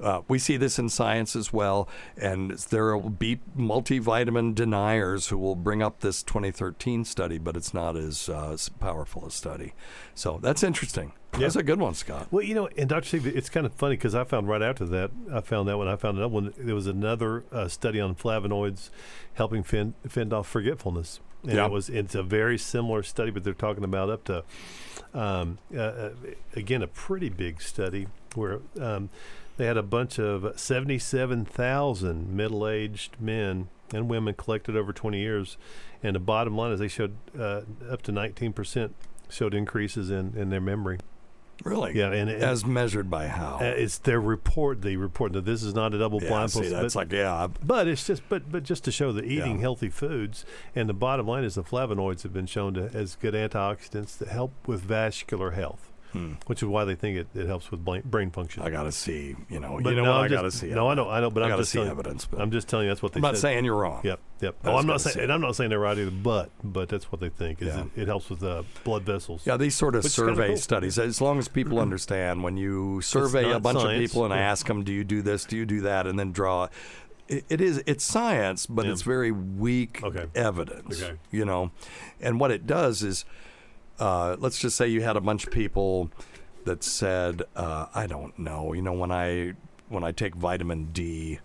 [0.00, 1.88] uh, we see this in science as well.
[2.16, 7.72] And there will be multivitamin deniers who will bring up this 2013 study, but it's
[7.72, 9.72] not as uh, powerful a study.
[10.14, 11.12] So that's interesting.
[11.32, 12.28] That's a good one, Scott.
[12.30, 13.06] Well, you know, and Dr.
[13.06, 15.88] Steve, it's kind of funny because I found right after that, I found that one,
[15.88, 18.90] I found another one, there was another uh, study on flavonoids
[19.34, 21.20] helping fend, fend off forgetfulness.
[21.44, 21.66] And Yeah.
[21.66, 24.44] it was it's a very similar study, but they're talking about up to
[25.14, 26.10] um, uh, uh,
[26.54, 29.10] again a pretty big study where um,
[29.56, 35.56] they had a bunch of seventy-seven thousand middle-aged men and women collected over twenty years,
[36.02, 38.94] and the bottom line is they showed uh, up to nineteen percent
[39.28, 40.98] showed increases in, in their memory.
[41.64, 41.96] Really?
[41.96, 43.58] Yeah, and, and As measured by how?
[43.60, 44.82] uh, it's their report.
[44.82, 46.50] The report that this is not a double Yeah, blind.
[46.50, 47.46] see, that's but, like, yeah.
[47.64, 49.60] but it's just, but but just to show that eating Yeah.
[49.60, 53.34] healthy foods, and the bottom line is the flavonoids have been shown to as good
[53.34, 56.32] antioxidants that help with vascular health, Hmm.
[56.46, 58.62] which is why they think it, it helps with brain, function.
[58.62, 60.66] I got to see, you know, But you know no, what I got to see.
[60.68, 62.68] No, I know, I know, but I gotta just see telling, evidence, but- I'm just
[62.68, 63.40] telling you that's what they I'm not said.
[63.40, 64.02] saying you're wrong.
[64.04, 64.56] Yep, yep.
[64.64, 67.20] Oh, I'm not saying, and I'm not saying they're right either, but but that's what
[67.22, 67.62] they think.
[67.62, 67.84] Is Yeah.
[67.96, 69.46] it, it helps with uh, blood vessels.
[69.46, 70.56] Yeah, these sort of survey cool.
[70.58, 74.34] studies, as long as people understand, when you survey a bunch science, of people and
[74.34, 74.40] yeah.
[74.40, 76.68] ask them, do you do this, do you do that, and then draw.
[77.28, 78.92] It, it is it's science, but Yeah.
[78.92, 80.26] it's very weak Okay.
[80.34, 81.02] evidence.
[81.02, 81.14] Okay.
[81.30, 81.70] You know,
[82.20, 83.24] and what it does is,
[83.98, 86.10] uh, let's just say you had a bunch of people
[86.64, 89.54] that said, uh, I don't know, you know, when I
[89.88, 91.38] when I take vitamin D.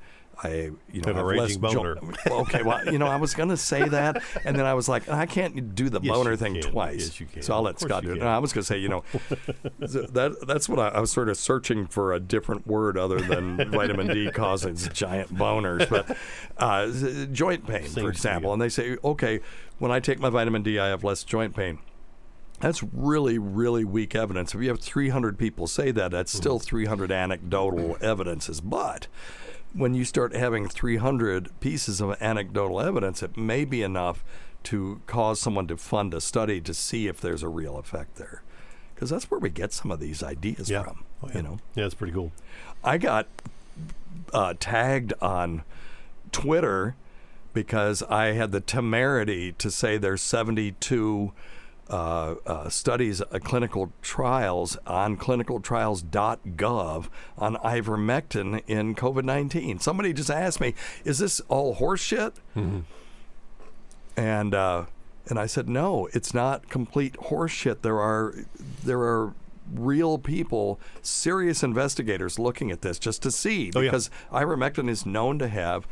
[0.43, 1.97] I, you know, Have have less boner.
[2.29, 5.09] Okay, well, you know, I was going to say that, and then I was like,
[5.09, 6.61] I can't do the Yes, boner thing can.
[6.61, 7.05] twice.
[7.07, 7.41] Yes, you can.
[7.41, 8.19] So I'll let Scott do it.
[8.19, 9.03] No, I was going to say, you know,
[9.79, 13.71] that that's what I, I was sort of searching for a different word other than
[13.71, 16.15] vitamin D causes giant boners, but
[16.57, 16.87] uh,
[17.31, 18.53] joint pain, Seems for example.
[18.53, 19.39] And they say, okay,
[19.79, 21.79] when I take my vitamin D, I have less joint pain.
[22.59, 24.55] That's really, really weak evidence.
[24.55, 26.41] If you have 300 people say that, that's Mm-hmm.
[26.41, 28.61] still 300 anecdotal evidences.
[28.61, 29.07] But
[29.73, 34.23] when you start having 300 pieces of anecdotal evidence, it may be enough
[34.63, 38.41] to cause someone to fund a study to see if there's a real effect there.
[38.95, 40.81] Because that's where we get some of these ideas Yeah.
[40.83, 41.03] from.
[41.23, 41.37] Oh, yeah.
[41.37, 42.31] You know, yeah, it's pretty cool.
[42.83, 43.27] I got
[44.33, 45.61] uh, tagged on
[46.31, 46.95] Twitter
[47.53, 51.31] because I had the temerity to say there's 72
[51.89, 59.79] uh, uh, studies, uh, clinical trials on clinicaltrials.gov on ivermectin in COVID 19.
[59.79, 60.73] Somebody just asked me,
[61.05, 62.33] is this all horseshit?
[64.15, 64.85] And uh,
[65.29, 67.81] and I said, no, it's not complete horseshit.
[67.81, 68.33] There are
[68.83, 69.33] there are
[69.73, 73.91] real people, serious investigators looking at this just to see Oh, yeah.
[73.91, 75.85] because ivermectin is known to have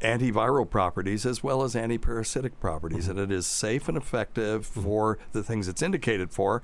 [0.00, 3.18] antiviral properties as well as antiparasitic properties, Mm-hmm.
[3.18, 6.62] and it is safe and effective for the things it's indicated for,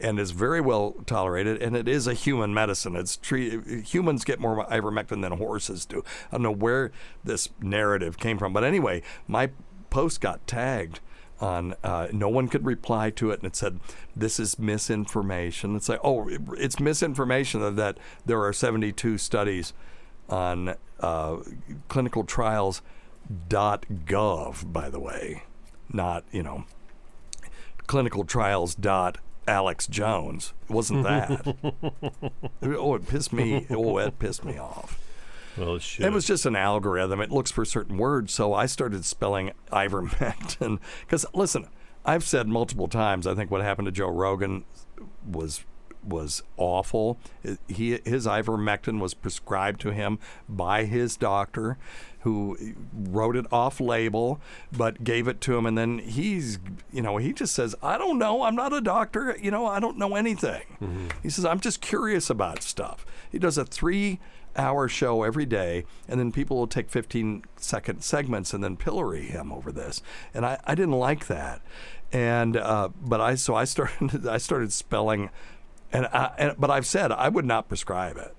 [0.00, 1.60] and is very well tolerated.
[1.62, 2.94] And it is a human medicine.
[2.96, 6.04] It's tre- humans get more ivermectin than horses do.
[6.30, 6.92] I don't know where
[7.24, 9.50] this narrative came from, but anyway, my
[9.90, 11.00] post got tagged
[11.40, 13.78] on uh, no one could reply to it and it said
[14.16, 19.74] this is misinformation it's like oh it- it's misinformation that- that there are 72 studies
[20.30, 21.36] on uh,
[21.88, 25.42] clinicaltrials.gov by the way
[25.92, 26.64] not you know
[27.86, 31.56] clinicaltrials.alex jones it wasn't that
[32.62, 34.98] oh it pissed me oh it pissed me off
[35.56, 37.20] Well, it it was just an algorithm.
[37.20, 38.34] It looks for certain words.
[38.34, 40.80] So I started spelling ivermectin.
[41.00, 41.68] Because listen,
[42.04, 43.26] I've said multiple times.
[43.26, 44.66] I think what happened to Joe Rogan
[45.26, 45.64] was
[46.06, 47.18] was awful.
[47.68, 51.78] He his ivermectin was prescribed to him by his doctor,
[52.20, 52.56] who
[52.92, 54.40] wrote it off label,
[54.76, 55.66] but gave it to him.
[55.66, 56.58] And then he's
[56.92, 58.42] you know he just says, I don't know.
[58.42, 59.36] I'm not a doctor.
[59.40, 61.10] You know I don't know anything.
[61.22, 63.04] He says I'm just curious about stuff.
[63.30, 64.20] He does a three
[64.56, 69.26] hour show every day, and then people will take 15 second segments and then pillory
[69.26, 70.02] him over this.
[70.34, 71.60] And I, I didn't like that.
[72.12, 75.30] And uh, but I so I started I started spelling,
[75.96, 78.34] and, I, and but I've said I would not prescribe it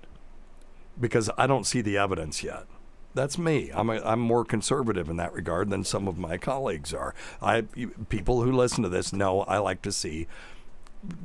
[1.00, 2.66] because I don't see the evidence yet.
[3.14, 3.70] That's me.
[3.74, 7.14] I'm a, I'm more conservative in that regard than some of my colleagues are.
[7.42, 7.62] I
[8.08, 10.28] people who listen to this know I like to see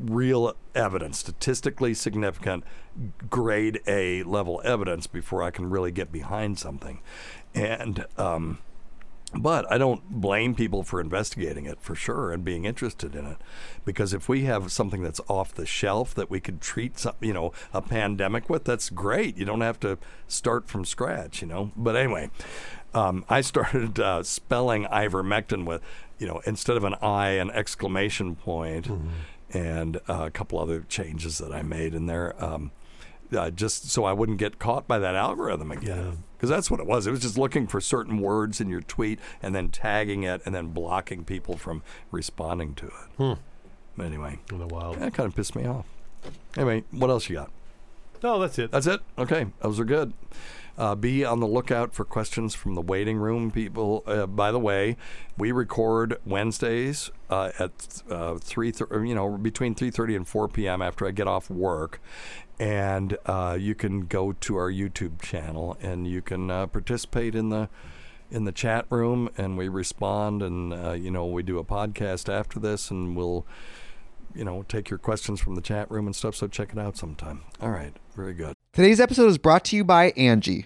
[0.01, 2.63] real evidence, statistically significant,
[3.29, 7.01] grade A level evidence before I can really get behind something.
[7.53, 8.59] And, um,
[9.35, 13.37] but I don't blame people for investigating it for sure and being interested in it,
[13.85, 17.33] because if we have something that's off the shelf that we could treat some, you
[17.33, 19.37] know, a pandemic with, that's great.
[19.37, 21.71] You don't have to start from scratch, you know.
[21.75, 22.29] But anyway,
[22.93, 25.81] um, I started uh, spelling ivermectin with,
[26.19, 28.87] you know, instead of an I, an exclamation point,
[29.51, 32.35] and uh, a couple other changes that I made in there.
[32.43, 32.71] Um,
[33.35, 36.23] uh, just so I wouldn't get caught by that algorithm again.
[36.43, 37.07] Because that's what it was.
[37.07, 40.53] It was just looking for certain words in your tweet and then tagging it and
[40.53, 42.91] then blocking people from responding to it.
[43.15, 43.33] Hmm.
[43.95, 44.99] But anyway, In the wild.
[44.99, 45.85] that kind of pissed me off.
[46.57, 47.49] Anyway, what else you got?
[48.21, 48.71] No, that's it.
[48.71, 48.99] That's it.
[49.17, 50.11] Okay, those are good.
[50.77, 54.03] Uh, be on the lookout for questions from the waiting room people.
[54.05, 54.97] Uh, by the way,
[55.37, 60.47] we record Wednesdays uh, at uh, three, th- you know, between three thirty and four
[60.49, 60.81] p.m.
[60.81, 62.01] after I get off work,
[62.59, 67.49] and uh, you can go to our YouTube channel and you can uh, participate in
[67.49, 67.69] the
[68.31, 72.33] in the chat room, and we respond, and uh, you know, we do a podcast
[72.33, 73.45] after this, and we'll
[74.35, 76.35] you know, take your questions from the chat room and stuff.
[76.35, 77.41] So check it out sometime.
[77.61, 77.95] All right.
[78.15, 78.55] Very good.
[78.71, 80.65] Today's episode is brought to you by Angi.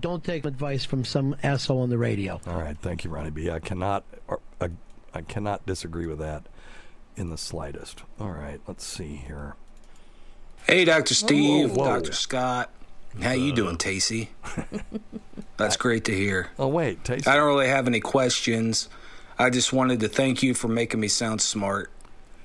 [0.00, 2.40] don't take advice from some asshole on the radio.
[2.46, 3.50] All right, thank you, Ronnie B.
[3.50, 4.68] I cannot, or, uh,
[5.14, 6.46] I cannot disagree with that
[7.16, 8.02] in the slightest.
[8.20, 9.54] All right, let's see here.
[10.66, 11.14] Hey, Dr.
[11.14, 11.74] Steve.
[11.74, 12.12] Dr.
[12.12, 12.70] Scott.
[13.22, 14.28] How you doing, Tacy?
[15.56, 16.50] That's great to hear.
[16.58, 17.26] Oh wait, Tacy.
[17.26, 18.88] I don't really have any questions.
[19.38, 21.90] I just wanted to thank you for making me sound smart.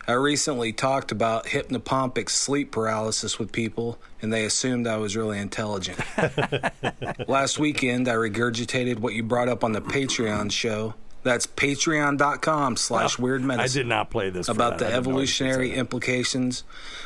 [0.07, 5.37] I recently talked about hypnopompic sleep paralysis with people, and they assumed I was really
[5.37, 5.99] intelligent.
[7.27, 13.19] Last weekend, I regurgitated what you brought up on the Patreon show, That's patreon.com slash
[13.19, 13.79] Oh, weird medicine.
[13.79, 16.63] I did not play this About the didn't know you should evolutionary implications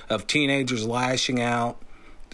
[0.10, 1.82] of teenagers lashing out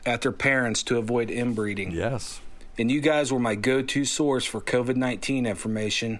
[0.06, 1.92] at their parents to avoid inbreeding.
[1.92, 2.40] Yes.
[2.78, 6.20] And you guys were my go to source for COVID 19 information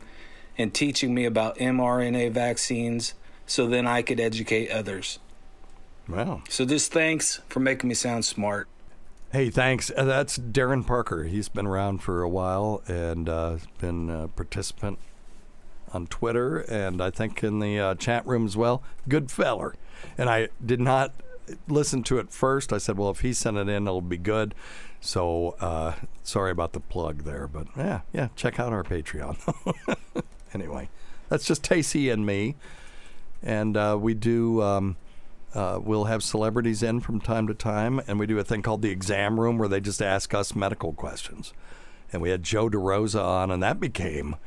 [0.58, 3.14] and teaching me about mRNA vaccines
[3.52, 5.20] so then I could educate others.
[6.08, 6.42] Wow.
[6.48, 8.70] So just thanks for making me sound smart.
[9.34, 9.92] Hey, thanks.
[9.96, 11.26] Uh, that's Darren Parker.
[11.26, 15.00] He's been around for a while and uh, been a participant
[15.94, 18.84] on Twitter and I think in the uh, chat room as well.
[19.10, 19.76] Good feller.
[20.18, 21.14] And I did not
[21.68, 22.72] listen to it first.
[22.72, 24.56] I said, well, if he sent it in, it'll be good.
[25.02, 29.38] So uh, sorry about the plug there, but yeah, yeah, check out our Patreon.
[30.54, 30.90] anyway,
[31.28, 32.56] that's just Tacy and me.
[33.44, 34.62] And uh, we do.
[34.62, 34.98] Um,
[35.54, 38.82] uh, we'll have celebrities in from time to time, and we do a thing called
[38.82, 41.52] the exam room where they just ask us medical questions.
[42.14, 44.38] And we had Joe DeRosa on, and that became.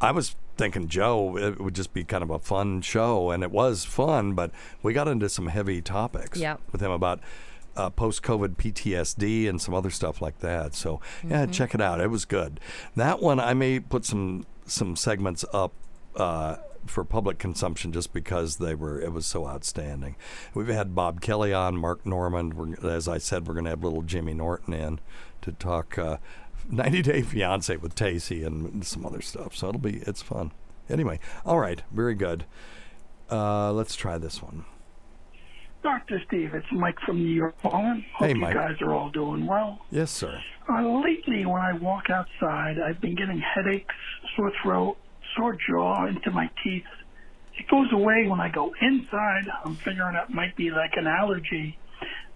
[0.00, 3.52] I was thinking Joe it would just be kind of a fun show, and it
[3.52, 4.50] was fun, but
[4.82, 6.60] we got into some heavy topics Yep.
[6.72, 7.20] with him about
[7.76, 10.74] uh, post-COVID PTSD and some other stuff like that.
[10.76, 11.52] So yeah, Mhm.
[11.52, 12.00] check it out.
[12.00, 12.60] It was good.
[12.94, 15.72] That one I may put some some segments up.
[16.16, 16.56] Uh,
[16.86, 20.16] for public consumption, just because they were, it was so outstanding.
[20.54, 22.54] We've had Bob Kelly on, Mark Normand.
[22.54, 25.00] We're, as I said, we're going to have little Jimmy Norton in
[25.42, 26.16] to talk uh,
[26.70, 29.54] 90 Day Fiance with Tacy and some other stuff.
[29.54, 30.52] So it'll be, it's fun.
[30.88, 32.44] Anyway, all right, very good.
[33.30, 34.64] Uh, let's try this one.
[35.82, 36.20] Dr.
[36.26, 38.04] Steve, it's Mike from New York calling.
[38.14, 38.54] Hope Hey, you Mike.
[38.54, 39.80] guys are all doing well.
[39.90, 40.40] Yes, sir.
[40.66, 43.94] Uh, lately, when I walk outside, I've been getting headaches,
[44.34, 44.96] sore throat,
[45.36, 46.84] sore jaw into my teeth.
[47.58, 49.44] It goes away when I go inside.
[49.64, 51.78] I'm figuring it might be like an allergy.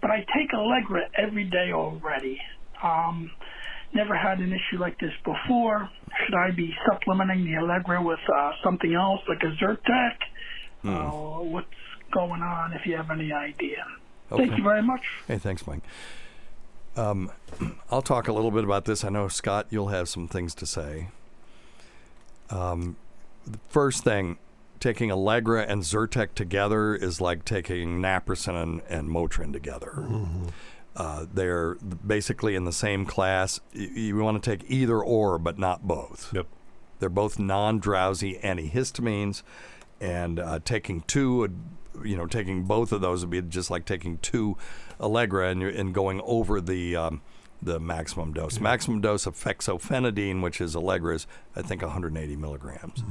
[0.01, 2.39] But I take Allegra every day already.
[2.81, 3.29] Um,
[3.93, 5.89] never had an issue like this before.
[6.25, 10.15] Should I be supplementing the Allegra with uh, something else, like a Zyrtec?
[10.81, 10.89] Hmm.
[10.89, 11.67] Uh, what's
[12.13, 13.85] going on, if you have any idea?
[14.31, 14.45] Okay.
[14.45, 15.01] Thank you very much.
[15.27, 15.81] Hey, thanks, Mike.
[16.95, 17.31] Um,
[17.91, 19.03] I'll talk a little bit about this.
[19.03, 21.09] I know Scott, you'll have some things to say.
[22.49, 22.95] Um,
[23.45, 24.37] the first thing,
[24.79, 30.05] taking Allegra and Zyrtec together is like taking Naproxen and, and Motrin together.
[30.95, 33.59] Uh, they're basically in the same class.
[33.73, 36.33] You, you want to take either or, but not both.
[36.33, 36.47] Yep.
[36.99, 39.43] They're both non-drowsy antihistamines,
[40.01, 41.55] and uh, taking two, would,
[42.03, 44.57] you know, taking both of those would be just like taking two
[44.99, 47.21] Allegra and, and going over the um,
[47.61, 48.59] the maximum dose.
[48.59, 53.03] Maximum dose of fexofenadine, which is Allegra's, I think 180 milligrams.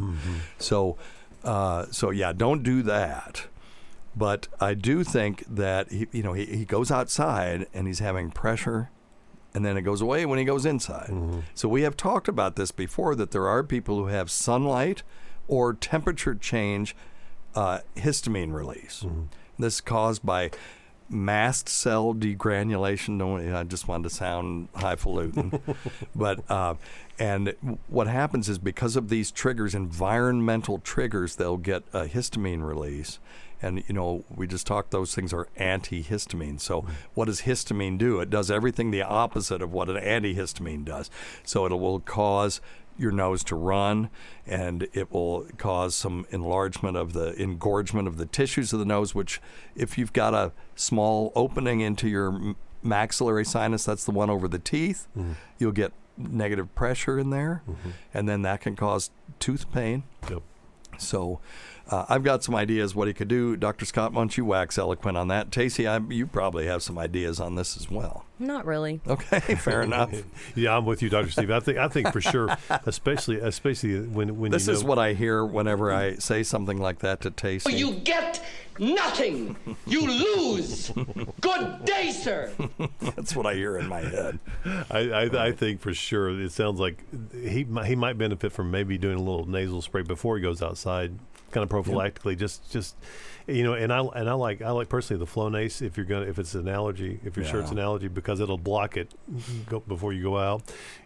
[0.58, 0.96] So,
[1.44, 3.46] uh, so yeah, don't do that.
[4.16, 8.30] But I do think that he, you know, he, he goes outside and he's having
[8.30, 8.90] pressure,
[9.54, 11.10] and then it goes away when he goes inside.
[11.54, 15.02] So we have talked about this before that there are people who have sunlight
[15.46, 16.96] or temperature change
[17.54, 19.04] uh, histamine release.
[19.58, 20.50] This is caused by
[21.10, 23.54] mast cell degranulation.
[23.54, 25.60] I just wanted to sound highfalutin,
[26.14, 26.74] but uh,
[27.18, 27.54] and
[27.88, 33.18] what happens is because of these triggers, environmental triggers, they'll get a histamine release.
[33.60, 36.60] And you know, we just talked; those things are antihistamine.
[36.60, 38.20] So, what does histamine do?
[38.20, 41.10] It does everything the opposite of what an antihistamine does.
[41.42, 42.60] So, it will cause
[42.98, 44.10] your nose to run,
[44.46, 49.14] and it will cause some enlargement of the engorgement of the tissues of the nose.
[49.14, 49.40] Which,
[49.76, 54.58] if you've got a small opening into your maxillary sinus, that's the one over the
[54.58, 55.06] teeth,
[55.58, 57.62] you'll get negative pressure in there,
[58.12, 60.02] and then that can cause tooth pain.
[60.28, 60.42] Yep.
[60.98, 61.38] So,
[61.90, 63.56] uh, I've got some ideas what he could do.
[63.56, 63.84] Dr.
[63.84, 65.50] Scott, why don't you wax eloquent on that?
[65.50, 68.24] Tacy, I, you probably have some ideas on this as well.
[68.38, 69.00] Not really.
[69.06, 70.12] Okay, fair enough.
[70.54, 71.50] yeah, I'm with you, Doctor Steve.
[71.50, 74.98] I think I think for sure, especially especially when when This you know, is what
[74.98, 77.76] I hear whenever I say something like that to Tacy.
[77.76, 78.42] You get
[78.78, 79.56] nothing.
[79.86, 80.92] You lose.
[81.40, 82.52] Good day, sir.
[83.00, 84.38] That's what I hear in my head.
[84.90, 88.98] I, I, I think for sure it sounds like he he might benefit from maybe
[88.98, 91.18] doing a little nasal spray before he goes outside,
[91.50, 92.36] kind of prophylactically.
[92.38, 92.96] Just just
[93.46, 96.26] you know, and I and I like I like personally the Flonase if you're gonna
[96.26, 97.78] if it's an allergy if you're sure it's Yeah.
[97.78, 99.12] an allergy because it'll block it
[99.68, 100.62] go, before you go out.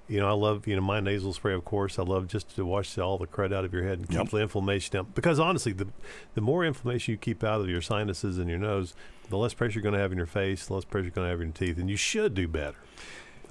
[0.09, 1.55] You know, I love you know my nasal spray.
[1.55, 4.09] Of course, I love just to wash all the crud out of your head and
[4.09, 4.29] keep Yep.
[4.31, 5.07] the inflammation down.
[5.15, 5.87] Because honestly, the
[6.35, 8.95] the more inflammation you keep out of your sinuses and your nose,
[9.31, 11.27] the less pressure you're going to have in your face, the less pressure you're going
[11.27, 12.77] to have in your teeth, and you should do better.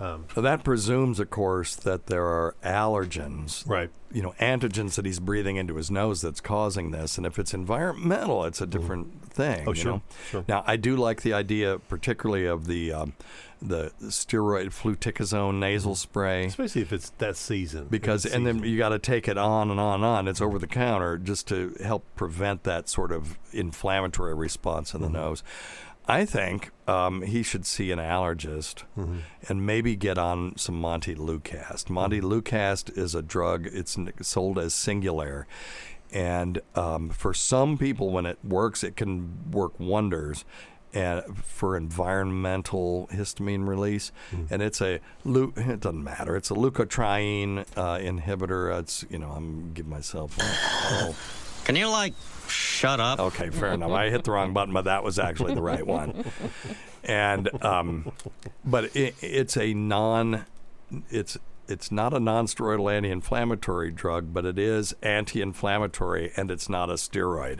[0.01, 3.91] Um, So that presumes, of course, that there are allergens, right?
[4.11, 7.17] You know, antigens that he's breathing into his nose that's causing this.
[7.17, 9.65] And if it's environmental, it's a different thing.
[9.67, 10.01] Oh, you sure, know?
[10.29, 10.45] sure.
[10.47, 13.13] Now, I do like the idea, particularly of the um,
[13.61, 17.85] the steroid fluticasone nasal spray, especially if it's that season.
[17.91, 20.27] because and then you got to take it on and on and on.
[20.27, 25.09] It's over the counter just to help prevent that sort of inflammatory response in the
[25.09, 25.43] nose.
[26.07, 28.83] I think um, he should see an allergist
[29.47, 31.89] and maybe get on some montelukast.
[31.89, 33.65] Monty Lucast is a drug.
[33.65, 35.45] It's sold as Singulair.
[36.11, 40.43] And um, for some people, when it works, it can work wonders.
[40.93, 44.11] And for environmental histamine release,
[44.49, 46.35] and it's a it doesn't matter.
[46.35, 48.77] It's a leukotriene uh, inhibitor.
[48.77, 50.35] It's you know I'm giving myself.
[50.41, 51.15] Oh.
[51.63, 52.13] Can you like
[52.51, 53.19] shut up?
[53.19, 53.91] Okay, fair enough.
[53.91, 56.25] I hit the wrong button, but that was actually the right one.
[57.03, 58.11] And um,
[58.63, 60.45] but it, it's a non.
[61.09, 61.37] It's
[61.67, 67.59] it's not a non-steroidal anti-inflammatory drug, but it is anti-inflammatory, and it's not a steroid.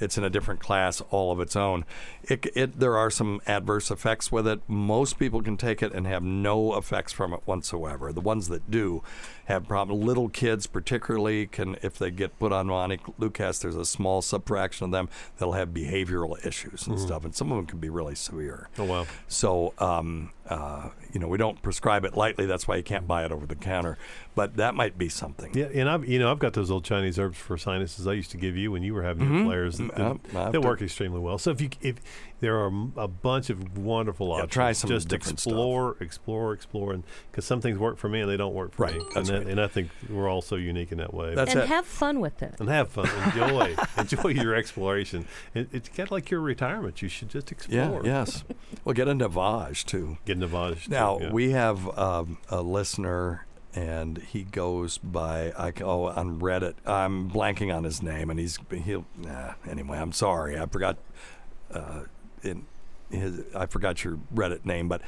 [0.00, 1.84] It's in a different class, all of its own.
[2.24, 4.60] It, it there are some adverse effects with it.
[4.66, 8.12] Most people can take it and have no effects from it whatsoever.
[8.12, 9.02] The ones that do
[9.46, 10.00] have problem.
[10.00, 14.82] Little kids, particularly, can if they get put on Monty Lucas, there's a small subfraction
[14.82, 17.00] of them that'll have behavioral issues and Mhm.
[17.06, 18.68] stuff, and some of them can be really severe.
[18.78, 19.06] Oh wow!
[19.28, 22.46] So, um, uh, you know, we don't prescribe it lightly.
[22.46, 23.98] That's why you can't buy it over the counter.
[24.34, 25.52] But that might be something.
[25.54, 28.30] Yeah, and I've you know I've got those old Chinese herbs for sinuses I used
[28.30, 29.34] to give you when you were having Mhm.
[29.36, 29.78] your flares.
[29.78, 29.94] That,
[30.32, 31.36] that, that work extremely well.
[31.38, 31.96] So if you if
[32.42, 35.52] there are a bunch of wonderful Yeah, options, try some just different stuff.
[35.52, 38.82] explore, explore, explore, and because some things work for me and they don't work for
[38.82, 39.06] Right, me.
[39.14, 41.34] that's and, that, and I think we're all so unique in that way.
[41.36, 42.56] and have fun with it.
[42.58, 45.26] and have fun, enjoy, enjoy your exploration.
[45.54, 47.00] It, it's kind of like your retirement.
[47.00, 47.78] You should just explore.
[47.78, 48.04] Yeah, explore.
[48.06, 48.44] yes.
[48.84, 50.18] Well, get a Navage too.
[50.24, 50.88] Get a Navage.
[50.88, 51.30] Now too, yeah.
[51.32, 56.74] we have um, a listener, and he goes by I c- oh on Reddit.
[56.84, 59.98] I'm blanking on his name, and he's he'll nah, anyway.
[59.98, 60.96] I'm sorry, I forgot.
[61.72, 62.00] Uh,
[62.42, 62.66] in
[63.10, 65.02] his, I forgot your Reddit name, but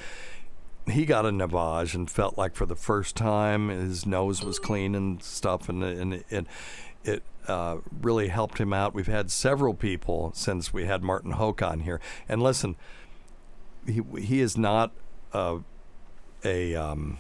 [0.87, 4.95] he got a Navage and felt like for the first time his nose was clean
[4.95, 6.47] and stuff, and and it,
[7.05, 8.95] it uh, really helped him out.
[8.95, 12.77] We've had several people since we had Martin Hoke on here, and listen,
[13.87, 14.93] he he is not
[15.33, 15.61] a
[16.45, 17.19] a um,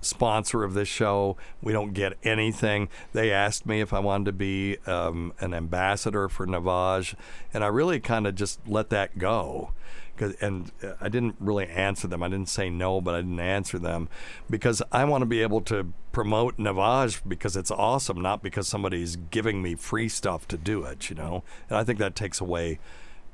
[0.00, 1.36] sponsor of this show.
[1.62, 2.88] We don't get anything.
[3.12, 7.14] They asked me if I wanted to be um, an ambassador for Navage,
[7.54, 9.72] and I really kind of just let that go.
[10.16, 12.22] 'Cause- And uh, I didn't really answer them.
[12.22, 14.08] I didn't say no, but I didn't answer them
[14.50, 19.16] because I want to be able to promote Navage because it's awesome, not because somebody's
[19.16, 21.08] giving me free stuff to do it.
[21.08, 22.78] You know, and I think that takes away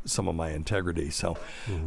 [0.08, 1.10] some of my integrity.
[1.10, 1.36] So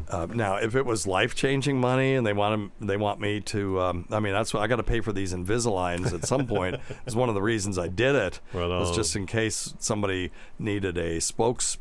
[0.10, 3.42] uh, now, if it was life changing money and they want to, they want me
[3.42, 6.48] to, um, I mean, that's what I got to pay for these Invisaligns at some
[6.48, 6.78] point.
[7.06, 8.40] Is one of the reasons I did it.
[8.54, 11.78] Right was just in case somebody needed a spokes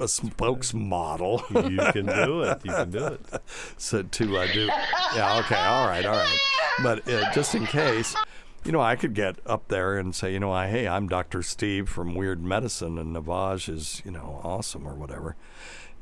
[0.00, 1.70] a spokesmodel.
[1.70, 2.60] You can do it.
[2.64, 3.20] You can do it.
[3.76, 4.66] so to uh, do,
[5.14, 6.38] yeah, okay, all right, all right.
[6.82, 8.14] But uh, just in case.
[8.62, 11.42] You know, I could get up there and say, you know, I, hey, I'm Dr.
[11.42, 15.34] Steve from Weird Medicine, and Navage is, you know, awesome or whatever.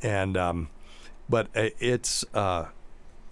[0.03, 0.69] And, um,
[1.29, 2.67] but uh, it's, uh,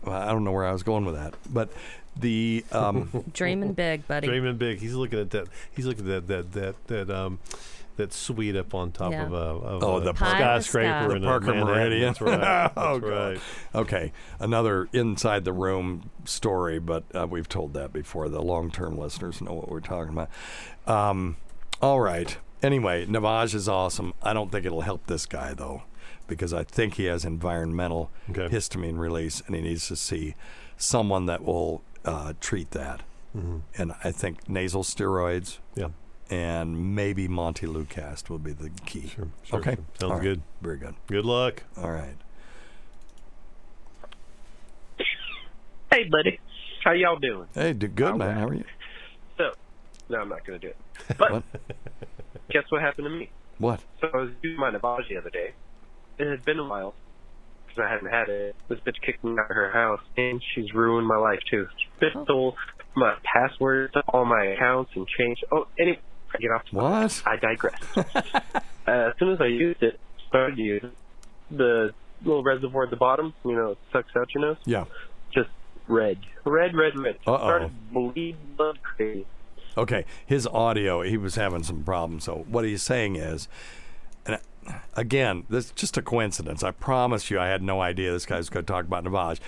[0.06, 1.70] I don't know where I was going with that, but
[2.18, 4.26] the, um, Dreaming big, buddy.
[4.28, 4.78] Dreaming big.
[4.78, 5.48] He's looking at that.
[5.72, 6.52] He's looking at that that
[6.86, 7.38] that that um
[7.96, 9.26] that suite up on top Yeah.
[9.26, 11.08] of a of Oh, a the Pie in the skyscraper sky.
[11.08, 11.92] the in Parker Manhattan.
[11.92, 12.00] Meridien.
[12.06, 12.40] That's right.
[12.40, 13.08] That's oh, God.
[13.10, 13.40] right.
[13.74, 18.28] Okay, another inside the room story, but uh, we've told that before.
[18.28, 20.30] The long term listeners know what we're talking about.
[20.86, 21.36] Um,
[21.82, 22.36] all right.
[22.62, 24.14] Anyway, Navage is awesome.
[24.22, 25.82] I don't think it'll help this guy though,
[26.26, 28.48] because I think he has environmental Okay.
[28.48, 30.34] histamine release, and he needs to see
[30.76, 33.02] someone that will uh, treat that.
[33.36, 33.62] Mhm.
[33.76, 35.58] And I think nasal steroids.
[35.74, 35.88] Yeah.
[36.30, 39.08] And maybe Monty Lucast will be the key.
[39.08, 39.74] Sure, sure, okay.
[39.76, 39.84] sure.
[39.98, 40.22] Sounds All right.
[40.22, 40.42] good.
[40.60, 40.94] Very good.
[41.08, 41.62] Good luck.
[41.76, 42.16] All right.
[45.90, 46.38] Hey, buddy.
[46.84, 47.48] How y'all doing?
[47.54, 48.34] Hey, d- good man.
[48.36, 48.64] How are you?
[49.38, 49.52] So,
[50.08, 51.16] no, I'm not going to do it.
[51.18, 51.42] But
[52.50, 53.30] guess what happened to me?
[53.58, 53.80] What?
[54.00, 55.52] So I was doing my Navage the other day.
[56.18, 56.94] It had been a while
[57.66, 58.56] because I hadn't had it.
[58.68, 61.66] This bitch kicked me out of her house, and she's ruined my life too.
[62.00, 62.24] Bitch Oh.
[62.24, 62.56] stole
[62.94, 65.44] my passwords all my accounts and changed.
[65.52, 65.98] Oh, anyway,
[66.34, 66.62] I get off.
[66.70, 67.22] What?
[67.26, 67.80] I digress.
[67.96, 68.00] uh,
[68.86, 70.92] as soon as I used it, started to use it,
[71.54, 71.92] the
[72.24, 74.56] little reservoir at the bottom, you know, it sucks out your nose.
[74.64, 74.84] Yeah.
[75.34, 75.50] Just
[75.88, 77.18] red, red, red, red.
[77.26, 77.36] Uh-oh.
[77.36, 79.26] Started bleed blood crazy.
[79.76, 82.24] Okay, his audio, he was having some problems.
[82.24, 83.46] So what he's saying is, and
[84.96, 86.62] again, this is just a coincidence.
[86.62, 89.38] I promise you, I had no idea this guy was going to talk about Navage.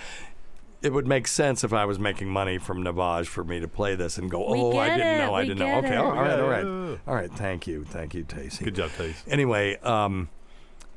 [0.81, 3.95] it would make sense if I was making money from Navage for me to play
[3.95, 5.81] this and go, oh, I didn't it, know, I we didn't know.
[5.81, 5.97] get Okay, it.
[5.97, 6.89] all right, all Yeah.
[6.89, 7.31] right, all right.
[7.31, 8.63] Thank you, thank you, Tacy.
[8.63, 9.23] Good job, Tace.
[9.27, 10.29] Anyway, um,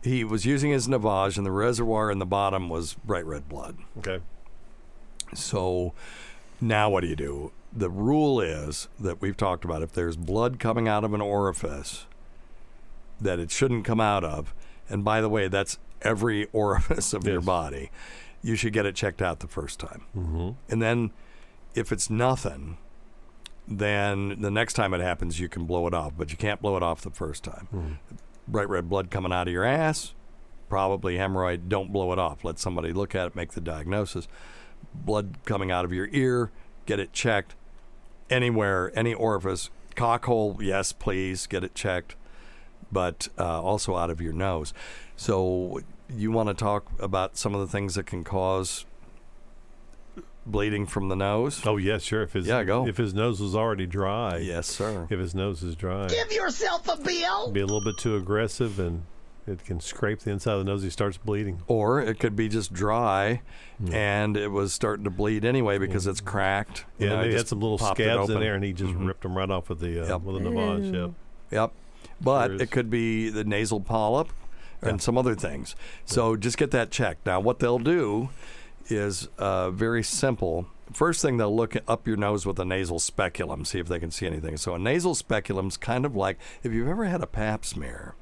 [0.02, 3.76] he was using his Navage, and the reservoir in the bottom was bright red blood.
[3.98, 4.20] Okay.
[5.34, 5.92] So
[6.60, 7.52] now what do you do?
[7.72, 12.06] The rule is that we've talked about if there's blood coming out of an orifice
[13.22, 14.54] that it shouldn't come out of,
[14.88, 17.90] and by the way, that's every orifice of your body,
[18.42, 20.02] you should get it checked out the first time.
[20.16, 20.50] Mm-hmm.
[20.68, 21.12] And then
[21.74, 22.76] if it's nothing,
[23.66, 26.76] then the next time it happens, you can blow it off, but you can't blow
[26.76, 27.68] it off the first time.
[27.74, 27.92] Mm-hmm.
[28.48, 30.14] Bright red blood coming out of your ass,
[30.68, 31.68] probably hemorrhoid.
[31.68, 32.44] Don't blow it off.
[32.44, 34.26] Let somebody look at it, make the diagnosis.
[34.92, 36.50] Blood coming out of your ear,
[36.86, 37.54] get it checked.
[38.28, 42.16] Anywhere, any orifice, cock hole, yes, please get it checked,
[42.92, 44.72] but uh, also out of your nose.
[45.16, 45.80] So
[46.14, 48.84] you want to talk about some of the things that can cause
[50.44, 51.62] bleeding from the nose?
[51.64, 52.22] Oh yeah, sure.
[52.22, 52.86] If his Yeah, go.
[52.86, 54.38] If his nose was already dry.
[54.38, 55.06] Yes, sir.
[55.10, 57.50] If his nose is dry, Give yourself a bill.
[57.50, 59.04] be a little bit too aggressive and
[59.46, 60.82] it can scrape the inside of the nose.
[60.82, 61.62] He starts bleeding.
[61.66, 63.40] Or it could be just dry
[63.78, 63.94] Hmm.
[63.94, 66.84] and it was starting to bleed anyway because it's cracked.
[66.98, 69.06] You Yeah, know, and he had some little scabs in there, and he just Mhm.
[69.06, 70.20] ripped them right off with the uh, Yep.
[70.22, 70.92] with a Navage.
[70.92, 71.10] Yep.
[71.50, 71.72] Yep.
[72.22, 74.28] But it could be the nasal polyp
[74.80, 75.76] and some other things.
[76.04, 77.26] So just get that checked.
[77.26, 78.30] Now, what they'll do
[78.88, 80.66] is uh, very simple.
[80.92, 84.10] First thing, they'll look up your nose with a nasal speculum, see if they can
[84.10, 84.56] see anything.
[84.56, 88.14] So a nasal speculum's kind of like if you've ever had a pap smear.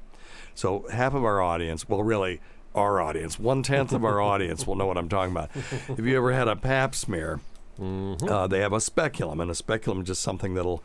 [0.53, 2.39] So half of our audience, well, really,
[2.75, 5.49] our audience, one tenth of our audience will know what I'm talking about.
[5.89, 7.39] If you ever had a pap smear,
[7.81, 10.83] uh, they have a speculum, and a speculum is just something that'll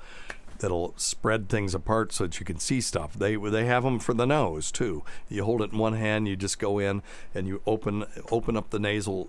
[0.59, 3.15] that'll spread things apart so that you can see stuff.
[3.15, 5.03] They they have them for the nose too.
[5.29, 7.03] You hold it in one hand, you just go in
[7.35, 9.29] and you open open up the nasal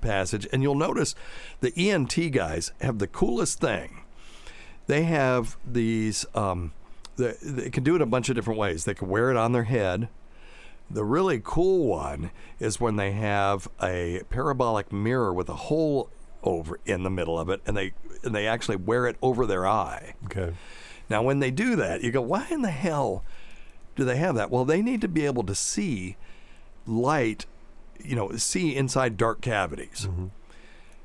[0.00, 1.14] passage, and you'll notice
[1.60, 4.02] the ENT guys have the coolest thing.
[4.86, 6.26] They have these.
[6.34, 6.72] Um,
[7.16, 8.84] they, they can do it a bunch of different ways.
[8.84, 10.08] They can wear it on their head.
[10.90, 16.10] The really cool one is when they have a parabolic mirror with a hole
[16.42, 17.92] over in the middle of it, and they
[18.22, 20.14] and they actually wear it over their eye.
[20.26, 20.52] Okay.
[21.08, 23.24] Now, when they do that, you go, why in the hell
[23.96, 24.50] do they have that?
[24.50, 26.16] Well, they need to be able to see
[26.86, 27.46] light,
[28.02, 30.08] you know, see inside dark cavities.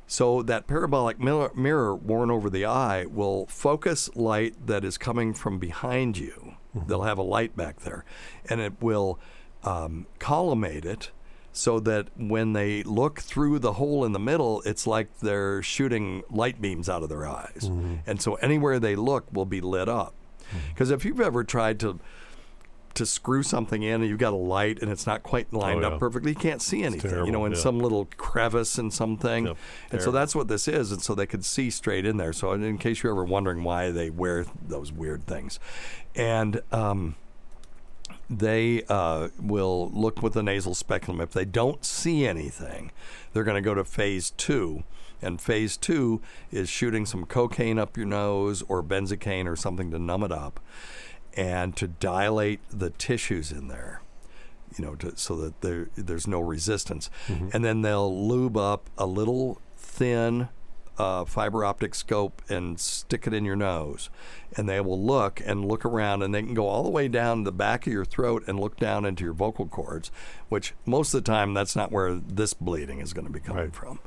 [0.08, 5.34] So that parabolic mirror, mirror worn over the eye will focus light that is coming
[5.34, 6.54] from behind you.
[6.88, 8.06] They'll have a light back there,
[8.50, 9.18] and it will
[9.64, 11.12] um, collimate it
[11.56, 16.24] so that when they look through the hole in the middle, it's like they're shooting
[16.30, 17.70] light beams out of their eyes.
[18.06, 20.14] And so anywhere they look will be lit up.
[20.70, 22.00] Because if you've ever tried to
[22.94, 25.90] to screw something in and you've got a light and it's not quite lined Oh,
[25.90, 25.94] yeah.
[25.96, 27.26] up perfectly, you can't see anything.
[27.26, 27.58] you know, in yeah.
[27.58, 29.54] some little crevice in something.
[29.92, 30.94] and so that's what this is.
[30.94, 32.32] And so they could see straight in there.
[32.32, 35.60] So in case you're ever wondering why they wear those weird things.
[36.16, 37.16] And um,
[38.30, 41.22] they uh, will look with the nasal speculum.
[41.22, 42.92] If they don't see anything,
[43.34, 44.84] they're going to go to phase two.
[45.22, 50.00] And phase two is shooting some cocaine up your nose or benzocaine or something to
[50.00, 50.60] numb it up
[51.36, 54.02] and to dilate the tissues in there,
[54.78, 57.10] you know, to, so that there, there's no resistance.
[57.54, 60.50] And then they'll lube up a little thin
[60.98, 64.10] uh, fiber optic scope and stick it in your nose.
[64.58, 67.44] And they will look and look around, and they can go all the way down
[67.44, 70.12] the back of your throat and look down into your vocal cords,
[70.50, 73.72] which most of the time that's not where this bleeding is going to be coming
[73.72, 74.00] from.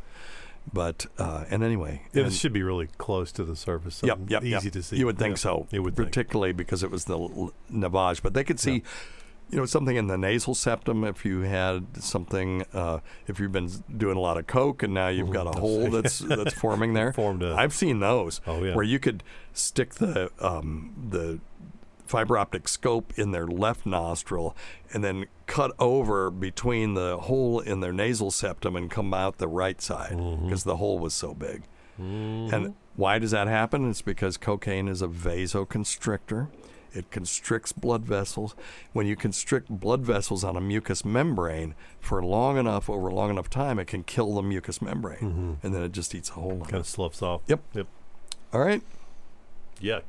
[0.70, 4.03] But uh, and anyway, Yeah, and- it should be really close to the surface.
[4.03, 4.72] Yep, something yep, Easy yep.
[4.74, 4.97] to see.
[4.97, 5.66] You would think Yeah, so.
[5.70, 6.09] You would think.
[6.09, 8.82] particularly because it was the l- Navage, but they could see.
[9.51, 13.70] You know something in the nasal septum if you had something uh, if you've been
[13.96, 17.12] doing a lot of coke and now you've got a hole that's that's forming there.
[17.14, 18.74] Formed a- I've seen those Oh, yeah.
[18.74, 19.22] where you could
[19.55, 21.40] stick the um, the
[22.07, 24.57] fiber optic scope in their left nostril
[24.94, 29.49] and then cut over between the hole in their nasal septum and come out the
[29.49, 30.44] right side Mm-hmm.
[30.44, 31.62] because the hole was so big.
[31.99, 33.90] And why does that happen?
[33.90, 36.49] It's because cocaine is a vasoconstrictor.
[36.93, 38.55] It constricts blood vessels.
[38.93, 43.30] When you constrict blood vessels on a mucous membrane for long enough, over a long
[43.30, 45.59] enough time, it can kill the mucous membrane.
[45.62, 47.43] And then it just eats a hole in Kind of sloughs off.
[47.47, 47.61] Yep.
[47.74, 47.86] Yep.
[48.53, 48.82] All right.
[49.80, 50.03] Yuck.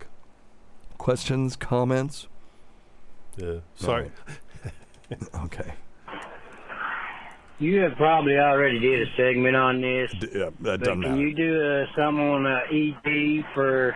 [0.98, 2.28] Questions, comments?
[3.38, 3.60] Yeah.
[3.76, 4.12] Sorry.
[5.44, 5.74] okay.
[7.60, 10.14] You have probably already did a segment on this.
[10.34, 11.22] yeah, that but doesn't can matter.
[11.22, 13.94] you do uh, some on uh, ED for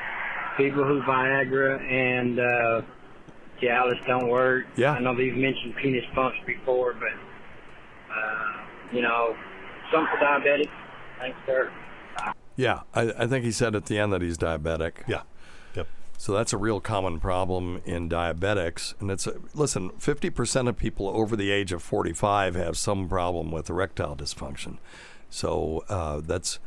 [0.58, 2.82] people who Viagra and uh,
[3.62, 4.66] Cialis don't work?
[4.76, 4.94] Yeah.
[4.94, 9.36] I know they've mentioned penis pumps before, but uh, you know,
[9.92, 10.70] some for diabetics.
[11.20, 11.72] Thanks, sir.
[12.56, 15.08] Yeah, I, I think he said at the end that he's diabetic.
[15.08, 15.22] Yeah.
[15.76, 15.88] Yep.
[16.18, 19.90] So that's a real common problem in diabetics, and it's a, listen.
[19.98, 24.78] Fifty percent of people over the age of forty-five have some problem with erectile dysfunction.
[25.30, 26.60] So uh, that's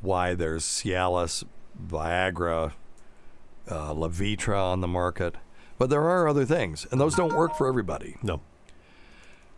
[0.00, 1.44] why there's Cialis,
[1.86, 2.72] Viagra,
[3.72, 5.34] uh, Levitra on the market.
[5.78, 8.16] But there are other things, and those don't work for everybody.
[8.22, 8.40] No.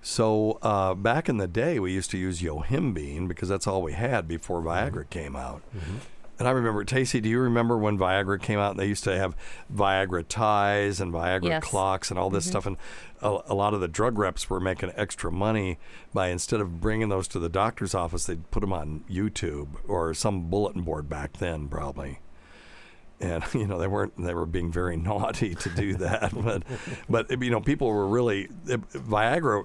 [0.01, 3.95] So uh, back in the day, we used to use Yohimbine because that's all we
[3.95, 5.63] had before Viagra came out.
[6.39, 8.77] And I remember, Tacy, do you remember when Viagra came out?
[8.77, 9.37] They used to have
[9.73, 11.65] Viagra ties and Viagra Yes.
[11.65, 12.51] clocks and all this Mhm.
[12.51, 12.67] stuff.
[12.67, 12.77] And
[13.23, 15.79] a, a lot of the drug reps were making extra money
[16.13, 20.13] by instead of bringing those to the doctor's office, they'd put them on YouTube or
[20.13, 22.19] some bulletin board back then, probably.
[23.21, 26.63] And you know they weren't they were being very naughty to do that, but
[27.09, 29.65] but you know people were really Viagra.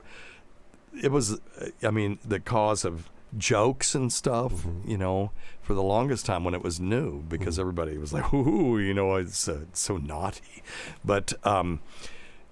[1.01, 1.39] It was,
[1.83, 4.53] I mean, the cause of jokes and stuff.
[4.53, 4.89] Mm-hmm.
[4.89, 5.31] You know,
[5.61, 9.15] for the longest time when it was new, because everybody was like, "Ooh, you know,
[9.15, 10.63] it's, uh, it's so naughty."
[11.05, 11.79] But um,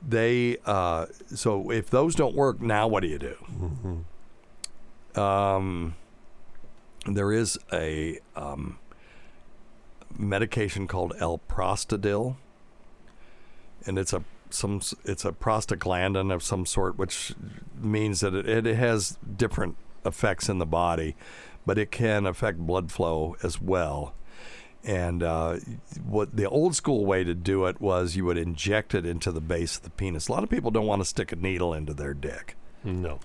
[0.08, 4.06] they, uh, so if those don't work, now what do you do?
[5.20, 5.96] Um,
[7.08, 8.78] there is a um,
[10.18, 12.36] medication called alprostadil,
[13.86, 17.34] and it's a some it's a prostaglandin of some sort, which
[17.80, 21.16] means that it, it has different effects in the body,
[21.66, 24.14] but it can affect blood flow as well.
[24.84, 25.58] And uh,
[26.06, 29.42] what the old school way to do it was you would inject it into the
[29.42, 30.30] base of the penis.
[30.30, 32.56] A lot of people don't want to stick a needle into their dick.
[32.84, 33.20] No.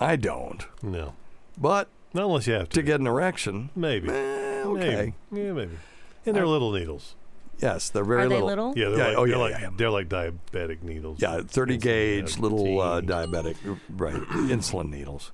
[0.00, 0.66] I don't.
[0.82, 1.14] No.
[1.56, 4.10] But not unless you have to, get an erection, maybe.
[4.10, 5.14] okay.
[5.30, 5.46] Maybe.
[5.46, 5.78] Yeah, maybe.
[6.26, 7.14] And they're I- little needles.
[7.60, 8.46] Yes, they're very Are they little.
[8.70, 8.78] little?
[8.78, 9.70] Yeah, they're Yeah, like, oh, they're yeah, like yeah, yeah.
[9.76, 11.18] they're like diabetic needles.
[11.20, 13.12] Yeah, 30 Insulin, gauge yeah, little uh, teeny.
[13.12, 15.32] diabetic, right, insulin needles.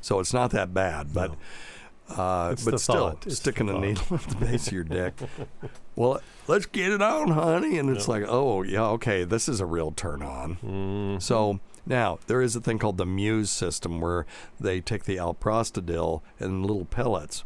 [0.00, 1.36] So it's not that bad, but
[2.08, 3.26] uh, It's the but still thought.
[3.26, 3.80] It's sticking a thought.
[3.82, 5.14] needle at the base of your dick.
[5.94, 9.66] well, let's get it on, honey, and it's like, oh yeah, okay, this is a
[9.66, 10.56] real turn on.
[10.56, 11.18] Mm-hmm.
[11.20, 14.26] So now there is a thing called the Muse system where
[14.58, 17.44] they take the alprostadil in little pellets,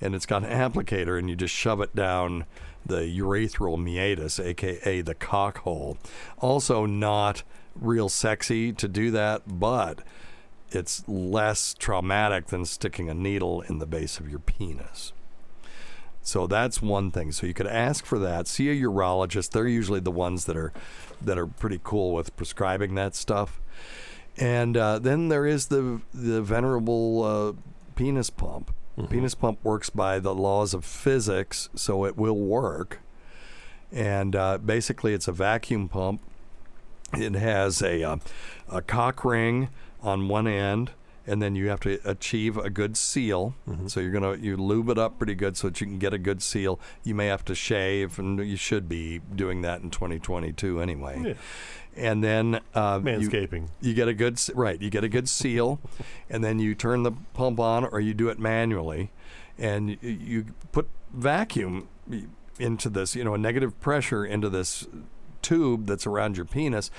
[0.00, 2.44] and it's got an applicator, and you just shove it down
[2.84, 5.98] the urethral meatus, aka the cock hole.
[6.38, 7.42] Also, not
[7.74, 10.00] real sexy to do that, but
[10.70, 15.12] it's less traumatic than sticking a needle in the base of your penis.
[16.22, 17.32] So that's one thing.
[17.32, 18.46] So you could ask for that.
[18.46, 19.50] See a urologist.
[19.50, 20.72] They're usually the ones that are
[21.22, 23.60] that are pretty cool with prescribing that stuff.
[24.36, 27.52] And uh, then there is the the venerable uh,
[27.94, 28.74] penis pump.
[29.06, 33.00] Penis pump works by the laws of physics, so it will work.
[33.92, 36.20] And uh, basically, it's a vacuum pump.
[37.14, 38.16] It has a uh,
[38.68, 39.70] a cock ring
[40.02, 40.90] on one end,
[41.26, 43.54] and then you have to achieve a good seal.
[43.86, 46.18] So you're gonna you lube it up pretty good so that you can get a
[46.18, 46.78] good seal.
[47.04, 51.22] You may have to shave, and you should be doing that in 2022 anyway.
[51.28, 51.34] Yeah.
[51.98, 53.68] And then uh, you- Manscaping.
[53.80, 54.80] You, get a good right.
[54.80, 55.80] You get a good seal,
[56.30, 59.10] and then you turn the pump on, or you do it manually,
[59.58, 61.88] and y- you put vacuum
[62.60, 63.16] into this.
[63.16, 64.86] You know, a negative pressure into this
[65.42, 66.90] tube that's around your penis,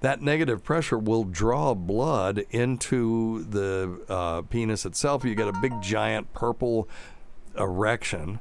[0.00, 5.24] that negative pressure will draw blood into the uh, penis itself.
[5.24, 6.88] You get a big giant purple
[7.56, 8.40] erection,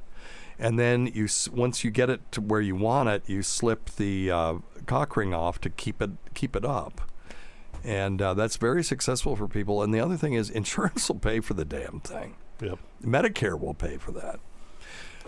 [0.60, 4.32] and then you once you get it to where you want it, you slip the
[4.32, 4.54] uh,
[4.86, 7.02] cock ring off to keep it keep it up.
[7.84, 9.82] And uh, that's very successful for people.
[9.82, 12.36] And the other thing is, insurance will pay for the damn thing.
[12.62, 12.80] Yep.
[13.04, 14.40] Medicare will pay for that.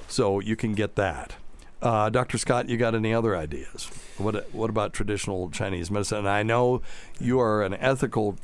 [0.08, 1.36] So you can get that.
[1.82, 2.38] Uh, Dr.
[2.38, 3.90] Scott, you got any other ideas?
[4.18, 6.20] What What about traditional Chinese medicine?
[6.20, 6.82] And I know
[7.20, 8.36] you are an ethical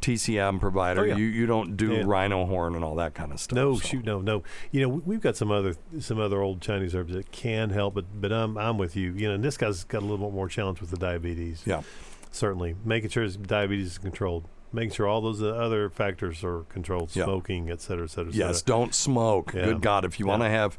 [0.00, 1.00] TCM provider.
[1.00, 1.16] Oh, yeah.
[1.16, 2.02] You you don't do Yeah.
[2.06, 3.56] rhino horn and all that kind of stuff.
[3.56, 3.80] No, so.
[3.86, 4.42] shoot, no, no.
[4.70, 7.94] You know, we- we've got some other some other old Chinese herbs that can help,
[7.94, 9.12] but but I'm I'm with you.
[9.12, 11.62] You know, and this guy's got a little bit more challenge with the diabetes.
[11.66, 11.82] Yeah,
[12.30, 16.60] certainly making sure his diabetes is controlled, making sure all those uh, other factors are
[16.68, 17.24] controlled, Yeah.
[17.24, 18.30] smoking, et cetera, et cetera.
[18.30, 19.52] et Yes, don't smoke.
[19.54, 19.64] Yeah.
[19.64, 20.78] Good God, if you want to have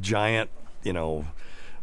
[0.00, 0.50] giant,
[0.82, 1.24] you know,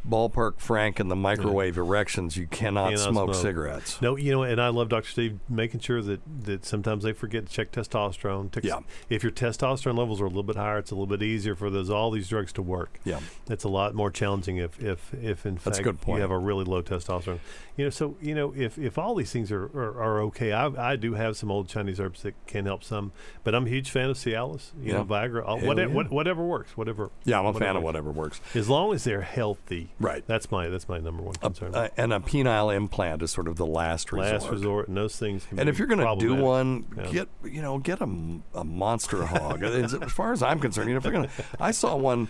[0.08, 4.02] ballpark Frank and the microwave erections, you cannot, Cannot smoke, cigarettes.
[4.02, 5.10] No, you know, and I love Dr.
[5.10, 8.50] Steve making sure that, that sometimes they forget to check testosterone.
[8.64, 8.80] Yeah.
[9.10, 11.70] If your testosterone levels are a little bit higher, it's a little bit easier for
[11.70, 13.00] those all these drugs to work.
[13.04, 13.20] Yeah.
[13.50, 16.82] It's a lot more challenging if if, if in fact you have a really low
[16.82, 17.39] testosterone.
[17.76, 20.91] You know, so you know if, if all these things are, are, are okay, I,
[20.91, 23.12] I do have some old Chinese herbs that can help some,
[23.43, 24.72] but I'm a huge fan of Cialis.
[24.82, 24.97] You Yeah.
[24.97, 26.04] know, Viagra, all- whatever, yeah.
[26.04, 27.10] whatever works, whatever.
[27.26, 28.41] Yeah, I'm a fan of whatever works.
[28.56, 29.89] As long as they're healthy.
[30.00, 30.24] Right.
[30.28, 31.76] That's my that's my number one concern.
[31.76, 34.34] Uh, and a penile implant is sort of the last resort.
[34.42, 35.46] Last resort, and those things.
[35.46, 37.12] Can And if you're going to do one, Yeah.
[37.12, 38.10] get you know get a,
[38.54, 39.64] a monster hog.
[39.64, 42.30] as, as far as I'm concerned, you know, if you're going to, I saw one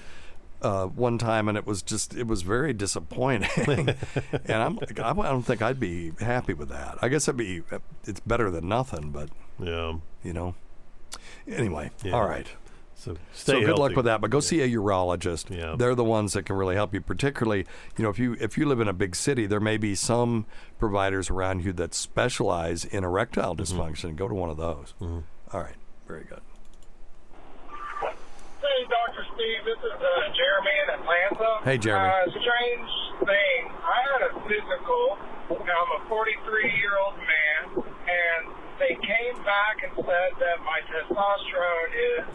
[0.62, 3.50] uh, one time and it was just it was very disappointing.
[4.46, 6.98] and I'm I don't think I'd be happy with that.
[7.02, 7.62] I guess it'd be
[8.06, 9.30] it's better than nothing, but
[9.60, 9.94] yeah,
[10.24, 10.56] you know.
[11.48, 12.14] Anyway, Yeah.
[12.14, 12.48] all right.
[13.00, 13.20] So So
[13.54, 14.20] stay good luck with that.
[14.20, 15.56] But go see a urologist.
[15.56, 15.76] Yeah.
[15.78, 17.00] They're the ones that can really help you.
[17.00, 17.66] Particularly,
[17.98, 20.46] you know, if you if you live in a big city, there may be some
[20.80, 23.80] providers around you that specialize in erectile Mm-hmm.
[23.80, 24.16] dysfunction.
[24.18, 24.94] Go to one of those.
[25.02, 25.24] All
[25.54, 25.76] right.
[26.08, 26.42] Very good.
[28.60, 29.24] Hey, Dr.
[29.36, 31.64] Steve, this is uh, Jeremy in Atlanta.
[31.64, 32.10] Hey, Jeremy.
[32.10, 32.92] Uh, strange
[33.24, 33.62] thing.
[33.80, 35.18] I had a physical.
[35.50, 38.42] Now, I'm a 43 year old man, and
[38.78, 42.28] they came back and said that my testosterone is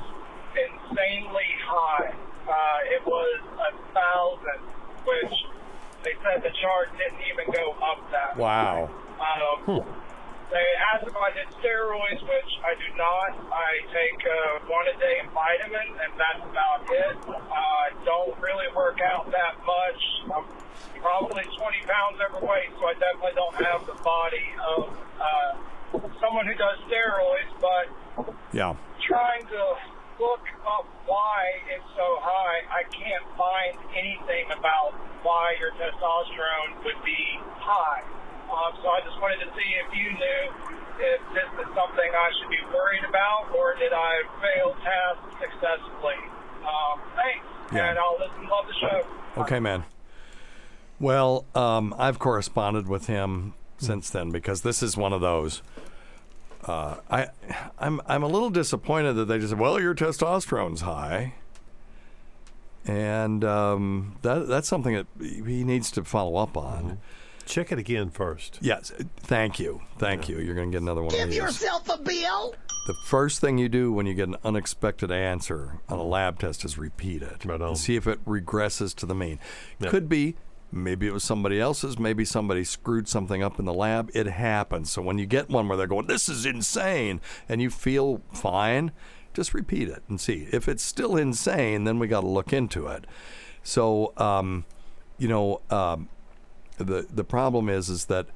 [0.94, 2.14] insanely high.
[2.46, 4.60] Uh, it was a thousand,
[5.04, 5.34] which
[6.04, 8.36] they said the chart didn't even go up that.
[8.36, 8.90] Wow.
[9.18, 9.82] Um,
[10.52, 13.32] They asked if I did steroids, which I do not.
[13.50, 17.16] I take uh, one a day vitamin, and that's about it.
[17.26, 20.00] Uh, I don't really work out that much.
[20.30, 20.44] I'm
[21.00, 21.58] probably 20
[21.90, 25.50] pounds overweight, so I definitely don't have the body of uh,
[26.20, 28.76] someone who does steroids, but Yeah.
[29.08, 29.62] trying to
[30.20, 37.00] look up why it's so high, I can't find anything about why your testosterone would
[37.04, 37.20] be
[37.60, 38.02] high.
[38.48, 40.42] Um, so I just wanted to see if you knew
[41.00, 46.20] if this is something I should be worried about, or did I fail test successfully?
[46.62, 47.90] Um, thanks, Yeah.
[47.90, 48.48] and I'll listen.
[48.48, 49.42] Love the show.
[49.42, 49.84] Okay, man.
[51.00, 55.62] Well, um, I've corresponded with him since then because this is one of those.
[56.66, 57.28] Uh, I,
[57.78, 61.34] I'm I'm a little disappointed that they just said, "Well, your testosterone's high,"
[62.86, 66.98] and um, that that's something that he needs to follow up on.
[67.46, 68.58] Check it again first.
[68.62, 70.38] Yes, thank you, thank you.
[70.38, 71.36] You're going to get another one of Give these.
[71.36, 72.54] yourself a bill.
[72.86, 76.64] The first thing you do when you get an unexpected answer on a lab test
[76.64, 79.38] is repeat it and see if it regresses to the mean.
[79.80, 79.90] Yep.
[79.90, 80.36] Could be
[80.74, 84.10] maybe it was somebody else's, maybe somebody screwed something up in the lab.
[84.14, 84.90] It happens.
[84.90, 88.92] So when you get one where they're going, "This is insane," and you feel fine,
[89.32, 91.84] just repeat it and see if it's still insane.
[91.84, 93.06] Then we got to look into it.
[93.62, 94.64] So, um,
[95.18, 96.08] you know, um,
[96.76, 98.26] the the problem is is that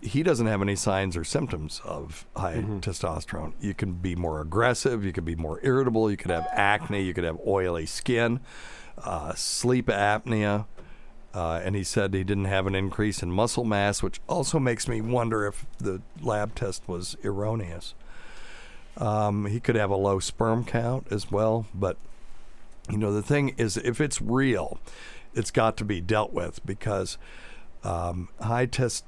[0.00, 3.54] he doesn't have any signs or symptoms of high testosterone.
[3.58, 5.02] You can be more aggressive.
[5.02, 6.10] You could be more irritable.
[6.10, 7.02] You could have acne.
[7.02, 8.40] You could have oily skin,
[8.98, 10.66] uh, sleep apnea.
[11.34, 14.86] Uh, and he said he didn't have an increase in muscle mass, which also makes
[14.86, 17.94] me wonder if the lab test was erroneous.
[18.96, 21.66] Um, he could have a low sperm count as well.
[21.74, 21.96] But,
[22.88, 24.78] you know, the thing is, if it's real,
[25.34, 27.18] it's got to be dealt with because
[27.82, 29.04] um, high test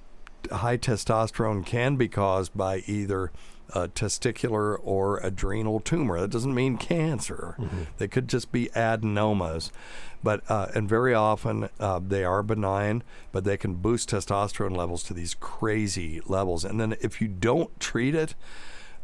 [0.51, 3.33] high testosterone can be caused by either
[3.71, 6.21] a testicular or adrenal tumor.
[6.21, 7.57] That doesn't mean cancer.
[7.99, 9.73] They could just be adenomas,
[10.23, 13.03] but uh, and very often uh, they are benign,
[13.33, 16.65] but they can boost testosterone levels to these crazy levels.
[16.65, 18.35] And then if you don't treat it,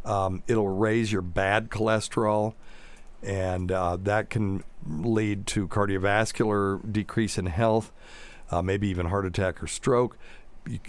[0.05, 2.55] um, it'll raise your bad cholesterol
[3.23, 7.93] and uh, that can lead to cardiovascular decrease in health,
[8.51, 10.19] uh, maybe even heart attack or stroke.
[10.67, 10.81] You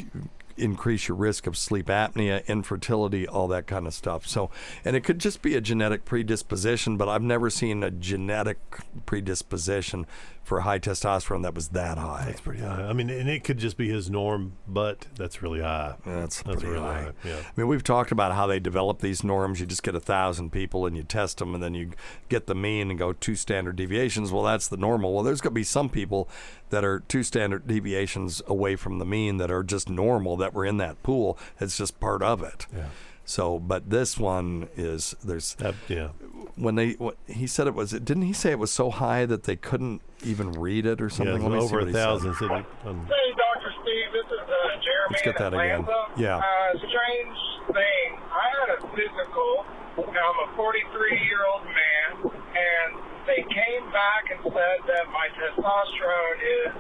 [0.58, 4.28] increase your risk of sleep apnea, infertility, all that kind of stuff.
[4.28, 4.50] So,
[4.86, 8.58] and it could just be a genetic predisposition, but I've never seen a genetic
[9.06, 10.06] predisposition
[10.44, 12.26] for a high testosterone that was that high.
[12.26, 12.84] That's pretty high.
[12.84, 15.96] I mean, and it could just be his norm, but that's really high.
[16.06, 17.04] That's, that's pretty really high.
[17.04, 17.12] high.
[17.24, 17.38] Yeah.
[17.40, 19.60] I mean, we've talked about how they develop these norms.
[19.60, 21.92] You just get a thousand people and you test them, and then you
[22.28, 24.32] get the mean and go two standard deviations.
[24.32, 25.14] Well, that's the normal.
[25.14, 26.28] Well, there's going to be some people
[26.72, 30.66] that are two standard deviations away from the mean that are just normal that were
[30.66, 31.38] in that pool.
[31.60, 32.68] It's just part of it.
[32.76, 32.88] Yeah.
[33.26, 35.56] So, but this one is there's
[35.88, 36.10] yeah.
[36.56, 39.44] When they what, he said it was didn't he say it was so high that
[39.44, 41.38] they couldn't even read it or something?
[41.38, 42.00] Yeah, Let me over a he said.
[42.04, 42.36] thousand.
[42.36, 42.66] So um,
[43.08, 43.74] Hey, Dr.
[43.82, 45.88] Steve, this is uh, Jeremy Let's get in that again.
[46.18, 46.38] Yeah.
[46.38, 47.38] Uh, strange
[47.74, 48.20] thing.
[48.32, 49.66] I had a physical.
[49.98, 55.28] Now, I'm a 43 year old man, and they came back and said that my
[55.38, 56.74] testosterone is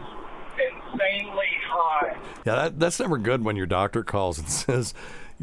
[0.59, 2.17] insanely high.
[2.45, 4.93] Yeah, that, that's never good when your doctor calls and says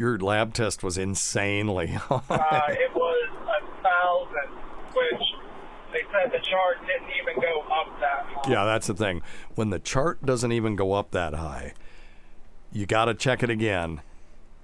[0.00, 2.14] your lab test was insanely high.
[2.30, 4.56] Uh, it was a thousand,
[4.94, 5.22] which
[5.92, 8.50] they said the chart didn't even go up that high.
[8.50, 9.20] yeah, that's the thing.
[9.56, 11.74] When the chart doesn't even go up that high,
[12.72, 14.00] you got to check it again.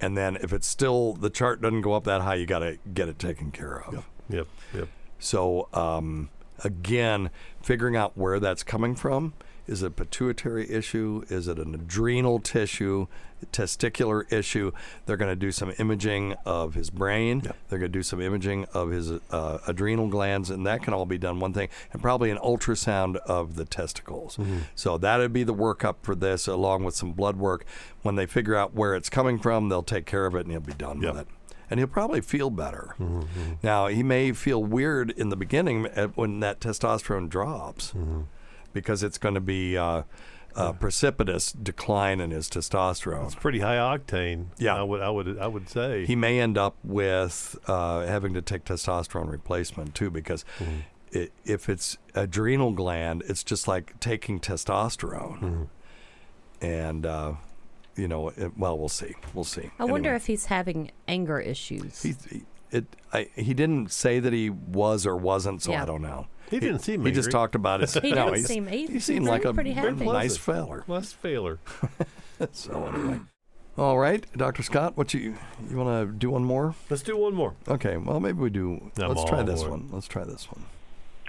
[0.01, 2.77] And then if it's still the chart doesn't go up that high, you got to
[2.91, 4.03] get it taken care of.
[4.29, 4.47] Yep.
[4.73, 4.87] Yep.
[5.19, 6.29] So, um,
[6.63, 7.29] Again,
[7.61, 9.33] figuring out where that's coming from.
[9.67, 11.23] Is it a pituitary issue?
[11.29, 13.07] Is it an adrenal tissue,
[13.51, 14.71] testicular issue?
[15.05, 17.41] They're going to do some imaging of his brain.
[17.41, 21.05] They're going to do some imaging of his uh, adrenal glands, and that can all
[21.05, 24.37] be done one thing, and probably an ultrasound of the testicles.
[24.37, 24.59] Mm-hmm.
[24.75, 27.65] So that'd be the workup for this, along with some blood work.
[28.03, 30.61] When they figure out where it's coming from, they'll take care of it, and he'll
[30.61, 31.27] be done with it.
[31.69, 32.95] And he'll probably feel better.
[32.97, 33.53] Mm-hmm.
[33.61, 35.83] Now he may feel weird in the beginning
[36.15, 38.21] when that testosterone drops, Mm-hmm.
[38.73, 40.03] Because it's going to be uh,
[40.55, 43.25] a precipitous decline in his testosterone.
[43.25, 44.47] It's pretty high octane.
[44.57, 44.75] Yeah.
[44.75, 46.05] I would I would I would say.
[46.05, 50.79] He may end up with uh, having to take testosterone replacement too, because Mm-hmm.
[51.15, 55.63] i if it's adrenal gland, it's just like taking testosterone, Mm-hmm.
[56.61, 57.33] and uh,
[57.95, 59.69] you know, it, well, we'll see, we'll see.
[59.79, 62.01] I wonder if he's having anger issues.
[62.03, 65.83] He, he- it, I, he didn't say that he was or wasn't, so Yeah.
[65.83, 66.27] I don't know.
[66.49, 67.89] He didn't seem He just talked about it.
[68.01, 70.05] He no, didn't he's- seem- he- he he seemed seemed like a pretty happy.
[70.05, 70.83] nice feller.
[70.87, 71.59] Nice feller.
[72.51, 73.19] so anyway,
[73.77, 75.35] all right, Doctor Scott, what you
[75.69, 76.73] you want to do one more?
[76.89, 77.53] Let's do one more.
[77.67, 78.91] Okay, well maybe we do.
[78.99, 79.89] I'm let's try this for one.
[79.91, 80.65] Let's try this one.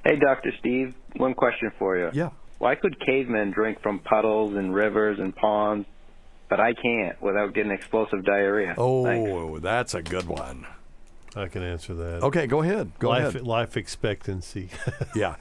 [0.04, 0.52] Hey, Dr.
[0.60, 2.10] Steve, one question for you.
[2.12, 2.30] Yeah.
[2.58, 5.86] Why could cavemen drink from puddles and rivers and ponds,
[6.48, 8.74] but I can't without getting explosive diarrhea?
[8.78, 9.62] Oh, Thanks.
[9.62, 10.66] that's a good one.
[11.38, 12.22] I can answer that.
[12.22, 12.92] Okay, go ahead.
[12.98, 13.46] Go life, ahead.
[13.46, 14.70] Life expectancy.
[15.14, 15.36] yeah,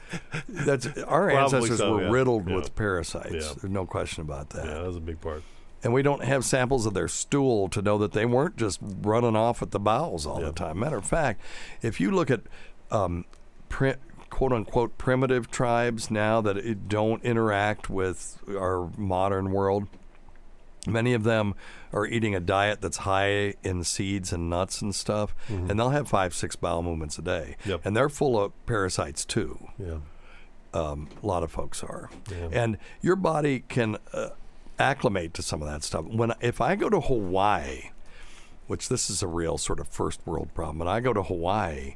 [0.47, 2.09] that's our Probably ancestors so, were yeah.
[2.11, 2.55] riddled Yeah.
[2.55, 3.31] with parasites.
[3.33, 3.53] Yeah.
[3.61, 4.65] There's no question about that.
[4.65, 5.43] Yeah, that was a big part.
[5.83, 9.35] And we don't have samples of their stool to know that they weren't just running
[9.35, 10.79] off at the bowels all the time.
[10.79, 11.39] Matter of fact,
[11.81, 12.41] if you look at
[12.89, 13.25] um,
[13.69, 13.95] pri-
[14.29, 19.87] quote unquote primitive tribes now that it don't interact with our modern world,
[20.87, 21.53] many of them
[21.93, 25.69] are eating a diet that's high in seeds and nuts and stuff, Mhm.
[25.69, 27.55] and they'll have five, six bowel movements a day.
[27.65, 27.81] Yep.
[27.85, 29.67] And they're full of parasites too.
[29.77, 29.97] Yeah.
[30.73, 32.09] Um, a lot of folks are.
[32.29, 32.49] Yeah.
[32.51, 34.29] And your body can uh,
[34.79, 36.05] acclimate to some of that stuff.
[36.05, 37.89] When if I go to Hawaii,
[38.67, 41.95] which this is a real sort of first world problem, and I go to Hawaii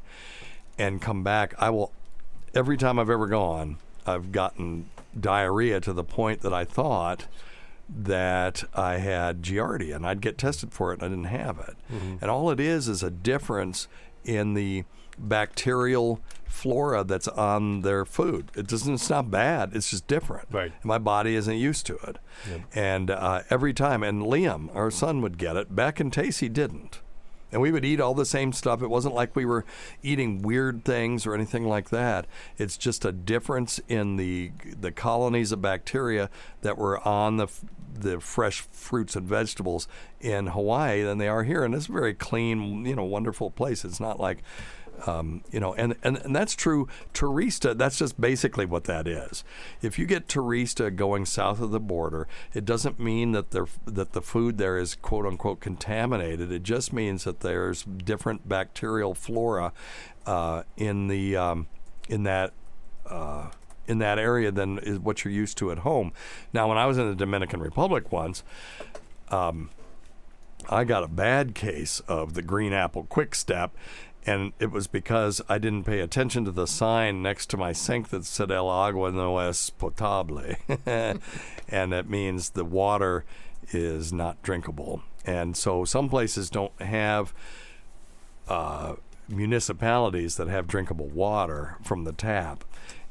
[0.79, 1.91] and come back, I will
[2.55, 3.77] every time I've ever gone,
[4.07, 4.89] I've gotten
[5.19, 7.27] diarrhea to the point that I thought
[7.89, 11.75] that I had Giardia, and I'd get tested for it, and I didn't have it.
[11.93, 12.21] Mhm.
[12.21, 13.87] And all it is is a difference
[14.23, 14.83] in the
[15.17, 18.51] bacterial flora that's on their food.
[18.55, 18.93] It doesn't.
[18.95, 19.71] It's not bad.
[19.73, 20.47] It's just different.
[20.51, 20.71] Right.
[20.83, 22.17] My body isn't used to it.
[22.49, 22.61] Yep.
[22.73, 25.75] And uh, every time, and Liam, our son, would get it.
[25.75, 27.00] Beck and Tacy didn't.
[27.51, 28.81] And we would eat all the same stuff.
[28.81, 29.65] It wasn't like we were
[30.01, 32.25] eating weird things or anything like that.
[32.57, 36.29] It's just a difference in the the colonies of bacteria
[36.61, 37.47] that were on the
[37.93, 39.87] the fresh fruits and vegetables
[40.19, 41.63] in Hawaii than they are here.
[41.63, 43.83] And it's a very clean, you know, wonderful place.
[43.83, 44.43] It's not like
[45.07, 46.87] um, you know, and, and, and that's true.
[47.13, 49.43] Turista, that's just basically what that is.
[49.81, 54.13] If you get turista going south of the border, it doesn't mean that the that
[54.13, 56.51] the food there is quote unquote contaminated.
[56.51, 59.73] It just means that there's different bacterial flora
[60.25, 61.67] uh, in the um,
[62.09, 62.53] in that.
[63.05, 63.49] Uh,
[63.87, 66.13] in that area than is what you're used to at home.
[66.53, 68.41] Now, when I was in the Dominican Republic once,
[69.29, 69.69] um,
[70.69, 73.75] I got a bad case of the green apple quick step,
[74.25, 78.09] and it was because I didn't pay attention to the sign next to my sink
[78.09, 80.55] that said El agua no es potable.
[80.85, 83.25] and it means the water
[83.71, 85.01] is not drinkable.
[85.25, 87.33] And so some places don't have
[88.47, 88.95] uh,
[89.27, 92.63] municipalities that have drinkable water from the tap.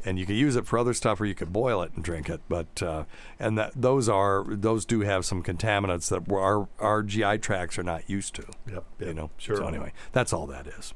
[0.02, 2.30] And you can use it for other stuff, or you could boil it and drink
[2.30, 2.40] it.
[2.48, 3.04] But uh,
[3.38, 7.82] and that those are those do have some contaminants that our our GI tracts are
[7.82, 8.46] not used to.
[8.70, 8.84] Yep.
[9.00, 9.30] You know.
[9.36, 9.56] Sure.
[9.56, 10.94] So anyway, that's all that is.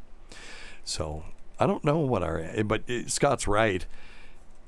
[0.84, 1.24] So
[1.58, 3.84] I don't know what our but uh, Scott's right.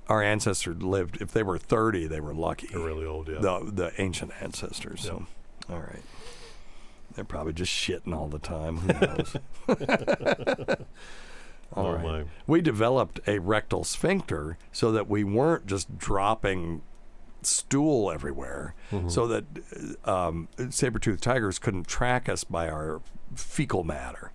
[0.09, 1.21] Our ancestors lived.
[1.21, 2.69] If they were thirty, they were lucky.
[2.69, 3.29] They're really old.
[3.29, 3.39] Yeah.
[3.41, 5.03] The the ancient ancestors.
[5.03, 5.27] So
[5.69, 6.03] all right.
[7.15, 8.77] They're probably just shitting all the time.
[8.79, 9.37] Who knows?
[11.75, 12.05] All Oh, right.
[12.05, 12.25] my.
[12.47, 16.83] We developed a rectal sphincter so that we weren't just dropping
[17.43, 19.11] stool everywhere, Mhm.
[19.11, 19.45] so that
[20.05, 23.01] uh, um, saber-toothed tigers couldn't track us by our
[23.35, 24.31] fecal matter.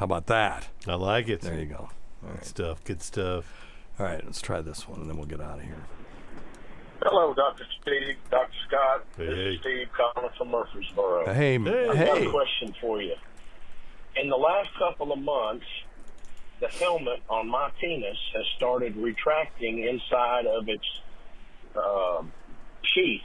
[0.00, 0.66] How about that?
[0.88, 1.42] I like it.
[1.42, 1.76] There you go.
[1.76, 1.90] All
[2.22, 2.44] Good right.
[2.46, 2.82] stuff.
[2.84, 3.44] Good stuff.
[3.98, 5.84] All right, let's try this one, and then we'll get out of here.
[7.02, 7.66] Hello, Dr.
[7.82, 8.50] Steve, Dr.
[8.66, 9.04] Scott.
[9.18, 11.26] This is Steve calling from Murfreesboro.
[11.34, 11.88] Hey, hey.
[11.90, 13.14] I've got a question for you.
[14.16, 15.66] In the last couple of months,
[16.60, 20.86] the helmet on my penis has started retracting inside of its
[21.76, 22.32] um,
[22.80, 23.20] sheath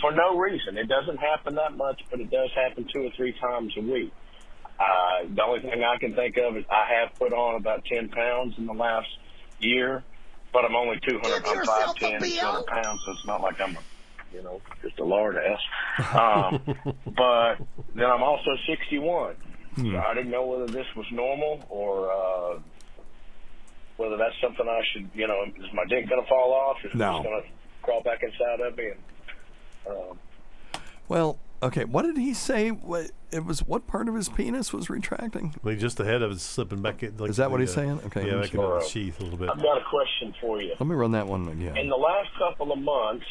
[0.00, 0.78] for no reason.
[0.78, 4.12] It doesn't happen that much, but it does happen two or three times a week.
[4.78, 8.10] Uh, the only thing I can think of is I have put on about 10
[8.10, 9.08] pounds in the last
[9.58, 10.04] year,
[10.52, 13.80] but I'm only 200, I'm 5'10", 200 pounds, so it's not like I'm, a,
[14.32, 15.60] you know, just a lard ass.
[16.14, 16.60] Um,
[17.16, 17.56] but
[17.94, 19.34] then I'm also 61.
[19.74, 19.92] Hmm.
[19.92, 22.58] So I didn't know whether this was normal or uh,
[23.96, 26.76] whether that's something I should, you know, is my dick going to fall off?
[26.84, 27.12] Is it No.
[27.12, 27.48] just going to
[27.82, 28.84] crawl back inside of me?
[29.86, 30.18] And, um,
[31.08, 31.84] Well, okay.
[31.84, 32.70] What did he say?
[32.70, 33.60] What it was?
[33.60, 35.54] What part of his penis was retracting?
[35.62, 37.02] Like just the head of it slipping back.
[37.02, 38.00] In, like Is that what he's uh, saying?
[38.06, 38.58] Okay, Yeah, let me back see.
[38.58, 39.50] into the sheath a little bit.
[39.50, 40.70] I've got a question for you.
[40.78, 41.76] Let me run that one again.
[41.76, 43.26] In the last couple of months,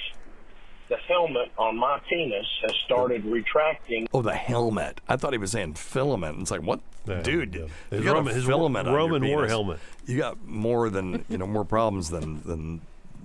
[0.90, 4.08] the helmet on my penis has started retracting.
[4.14, 5.02] Oh, the helmet.
[5.10, 6.40] I thought he was saying filament.
[6.40, 6.80] It's like, what,
[7.24, 7.56] dude?
[7.56, 9.52] You His got Roman- a his filament on your Roman war penis.
[9.52, 9.80] helmet.
[10.06, 12.82] You got more than you know, more problems than than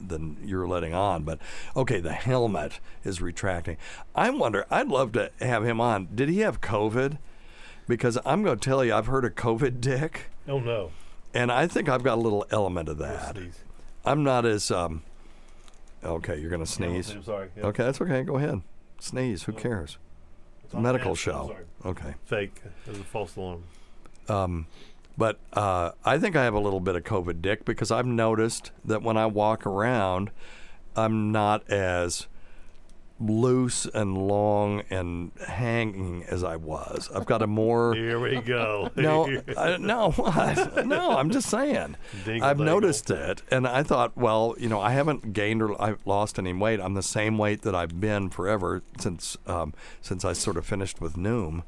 [0.09, 1.23] than you're letting on.
[1.23, 1.39] But
[1.77, 3.77] okay, the helmet is retracting.
[4.15, 4.67] I wonder.
[4.71, 6.09] I'd love to have him on.
[6.15, 7.19] Did he have COVID?
[7.89, 10.31] Because I'm going to tell you, I've heard of COVID dick.
[10.49, 10.91] Oh no.
[11.35, 13.37] And I think I've got a little element of that.
[14.05, 15.03] I'm not as um.
[16.05, 17.11] Okay, you're going to sneeze.
[17.11, 17.67] I'm sorry, yeah.
[17.67, 18.23] Okay, that's okay.
[18.25, 18.63] Go ahead.
[18.99, 19.45] Sneeze.
[19.45, 19.99] Who cares?
[20.65, 21.49] It's a medical show.
[21.49, 21.65] sorry.
[21.85, 22.15] Okay.
[22.25, 22.61] Fake.
[22.87, 23.65] It was a false alarm.
[24.29, 24.67] Um,
[25.17, 28.71] but uh, I think I have a little bit of COVID dick because I've noticed
[28.85, 30.31] that when I walk around,
[30.97, 32.27] I'm not as
[33.21, 37.09] loose and long and hanging as I was.
[37.15, 37.95] I've got a more.
[37.95, 38.91] Here we go.
[38.97, 40.87] No, I, no, what?
[40.87, 41.97] No, I'm just saying.
[42.25, 42.65] Dingle I've dangle.
[42.75, 46.53] noticed it, and I thought, well, you know, I haven't gained or I've lost any
[46.53, 46.81] weight.
[46.81, 51.01] I'm the same weight that I've been forever since um, since I sort of finished
[51.01, 51.63] with Noom,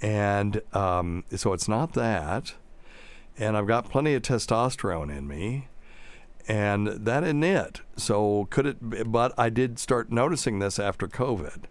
[0.00, 2.54] and um, so it's not that.
[3.38, 5.68] And I've got plenty of testosterone in me,
[6.46, 7.80] and that isn't it.
[7.96, 8.90] So could it?
[8.90, 11.64] Be, but I did start noticing this after COVID.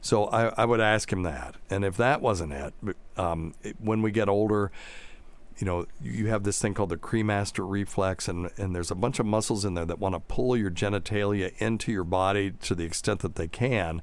[0.00, 2.74] So I, I would ask him that, and if that wasn't it,
[3.16, 4.70] um, when we get older,
[5.58, 9.18] you know, you have this thing called the cremaster reflex, and, and there's a bunch
[9.18, 12.84] of muscles in there that want to pull your genitalia into your body to the
[12.84, 14.02] extent that they can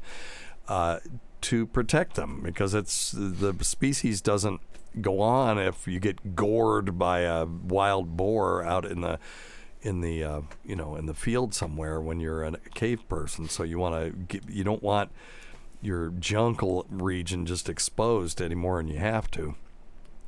[0.68, 0.99] uh,
[1.44, 4.62] to protect them because it's the species doesn't
[5.02, 9.20] go on if you get gored by a wild boar out in the
[9.82, 13.50] in the uh, you know in the field somewhere when you're a cave person.
[13.50, 15.12] So you want to you don't want
[15.82, 19.56] your jungle region just exposed any more than you have to.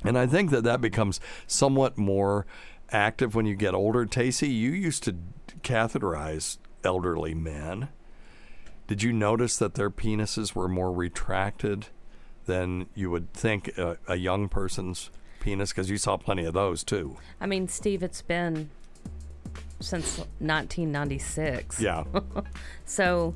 [0.04, 2.46] And I think that that becomes somewhat more
[2.90, 4.04] active when you get older.
[4.04, 5.16] Tacy, you used to
[5.62, 7.88] catheterize elderly men.
[8.86, 11.86] Did you notice that their penises were more retracted
[12.46, 15.10] than you would think a, a young person's
[15.40, 15.70] penis?
[15.70, 17.16] Because you saw plenty of those too.
[17.40, 18.70] I mean, Steve, it's been
[19.80, 21.80] since 1996.
[21.80, 22.04] Yeah.
[22.84, 23.34] so,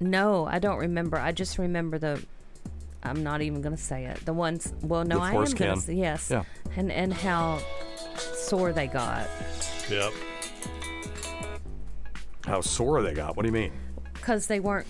[0.00, 1.18] no, I don't remember.
[1.18, 2.24] I just remember the.
[3.02, 4.24] I'm not even going to say it.
[4.24, 4.72] The ones.
[4.82, 5.80] Well, no, I am going to.
[5.80, 6.30] say yes.
[6.30, 6.44] Yeah.
[6.76, 7.60] And and how
[8.16, 9.28] sore they got
[9.90, 10.12] Yep.
[12.44, 13.36] How sore they got?
[13.36, 13.72] What do you mean?
[14.26, 14.88] Because they weren't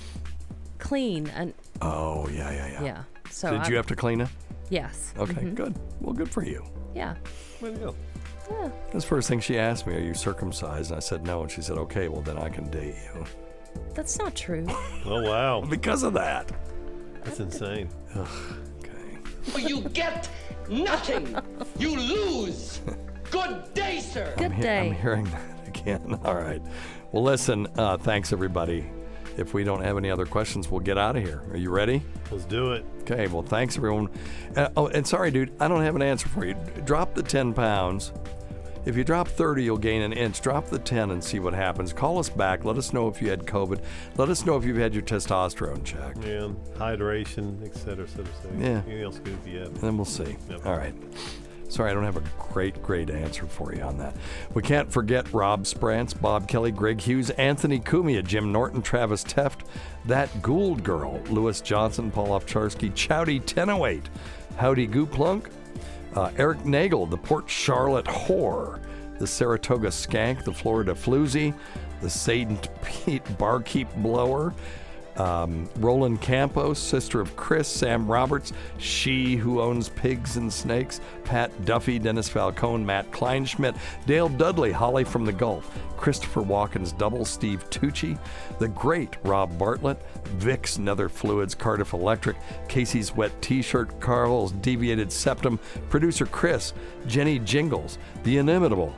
[0.79, 2.83] clean and Oh yeah, yeah, yeah.
[2.85, 3.03] yeah.
[3.31, 4.29] So Did I- you have to clean it?
[4.71, 5.13] Yes.
[5.19, 5.55] Okay, Mhm.
[5.55, 5.75] good.
[6.01, 6.65] Well, good for you.
[6.95, 7.17] Yeah.
[7.61, 7.95] Way to go.
[8.51, 8.71] Yeah.
[8.93, 11.51] That's the first thing she asked me, "Are you circumcised?" And I said no, and
[11.51, 13.25] she said, "Okay, well then I can date you."
[13.95, 14.67] That's not true.
[15.05, 15.61] Oh wow.
[15.61, 16.51] because of that.
[17.25, 17.91] That's insane.
[18.17, 19.61] Okay.
[19.69, 20.29] You get
[20.71, 21.37] nothing.
[21.79, 22.81] You lose.
[23.31, 24.33] Good day, sir.
[24.39, 26.19] Good I'm, he- I'm hearing that again.
[26.25, 26.63] All right.
[27.13, 27.67] Well, listen.
[27.77, 28.89] Uh, thanks everybody.
[29.37, 31.43] If we don't have any other questions, we'll get out of here.
[31.51, 32.03] Are you ready?
[32.31, 32.85] Let's do it.
[33.03, 33.27] Okay.
[33.27, 34.09] Well, thanks everyone.
[34.57, 36.55] Uh, oh, and sorry, dude, I don't have an answer for you.
[36.85, 38.13] Drop the ten pounds.
[38.87, 40.41] If you drop 30, you'll gain an inch.
[40.41, 41.93] Drop the 10 and see what happens.
[41.93, 42.65] Call us back.
[42.65, 43.83] Let us know if you had COVID.
[44.17, 46.23] Let us know if you've had your testosterone checked.
[46.25, 46.51] Yeah.
[46.77, 48.59] Hydration, et cetera, et cetera, et cetera.
[48.61, 48.83] Yeah.
[48.87, 49.69] Anything else good if you have?
[49.71, 50.37] And then we'll see.
[50.49, 50.65] Yep.
[50.65, 50.95] All right.
[51.69, 54.15] Sorry, I don't have a great, great answer for you on that.
[54.55, 59.67] We can't forget Rob Sprance, Bob Kelly, Greg Hughes, Anthony Cumia, Jim Norton, Travis Teft,
[60.05, 64.09] That Gould Girl, Lewis Johnson, Paul Ovcharsky, Chowdy 1008,
[64.57, 65.51] Howdy Gooplunk,
[66.15, 68.81] uh, Eric Nagel, the Port Charlotte Whore,
[69.19, 71.55] the Saratoga Skank, the Florida Floozy,
[72.01, 72.69] the St.
[72.83, 74.55] Pete Barkeep Blower,
[75.19, 81.65] um, Roland Campos, sister of Chris, Sam Roberts, she who owns pigs and snakes, Pat
[81.65, 87.69] Duffy, Dennis Falcone, Matt Kleinschmidt, Dale Dudley, Holly from the Gulf, Christopher Walken's double, Steve
[87.71, 88.19] Tucci,
[88.59, 89.99] the great Rob Bartlett,
[90.39, 92.37] Vicks Nether Fluids, Cardiff Electric,
[92.69, 96.73] Casey's Wet T-shirt, Carl's Deviated Septum, producer Chris,
[97.07, 98.95] Jenny Jingles, the inimitable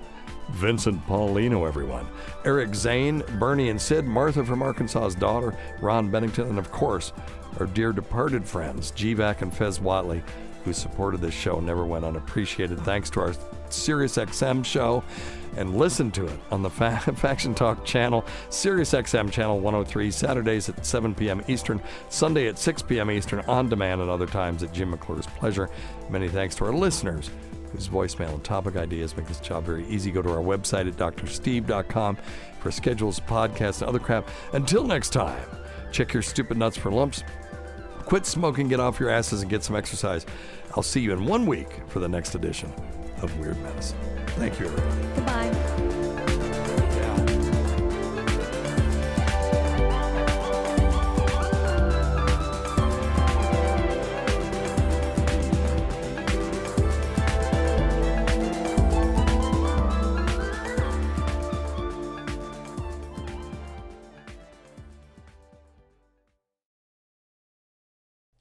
[0.50, 2.06] Vincent Paulino, everyone.
[2.44, 7.12] Eric Zane, Bernie and Sid, Martha from Arkansas's daughter, Ron Bennington, and of course,
[7.60, 10.22] our dear departed friends, GVAC and Fez Whatley.
[10.64, 12.78] who supported this show never went unappreciated.
[12.80, 13.32] Thanks to our
[13.70, 15.02] SiriusXM show
[15.56, 20.84] and listen to it on the Fa- Faction Talk channel, SiriusXM channel 103, Saturdays at
[20.84, 21.42] 7 p.m.
[21.48, 21.80] Eastern,
[22.10, 23.10] Sunday at 6 p.m.
[23.10, 25.70] Eastern, on demand and other times at Jim McClure's pleasure.
[26.10, 27.30] Many thanks to our listeners
[27.72, 30.10] whose voicemail and topic ideas make this job very easy.
[30.10, 32.18] Go to our website at drsteve.com
[32.60, 34.28] for schedules, podcasts, and other crap.
[34.52, 35.46] Until next time,
[35.92, 37.22] check your stupid nuts for lumps.
[38.04, 40.24] Quit smoking, get off your asses, and get some exercise.
[40.76, 42.72] I'll see you in one week for the next edition
[43.22, 43.98] of Weird Medicine.
[44.28, 45.14] Thank you, everybody.
[45.14, 45.97] Goodbye.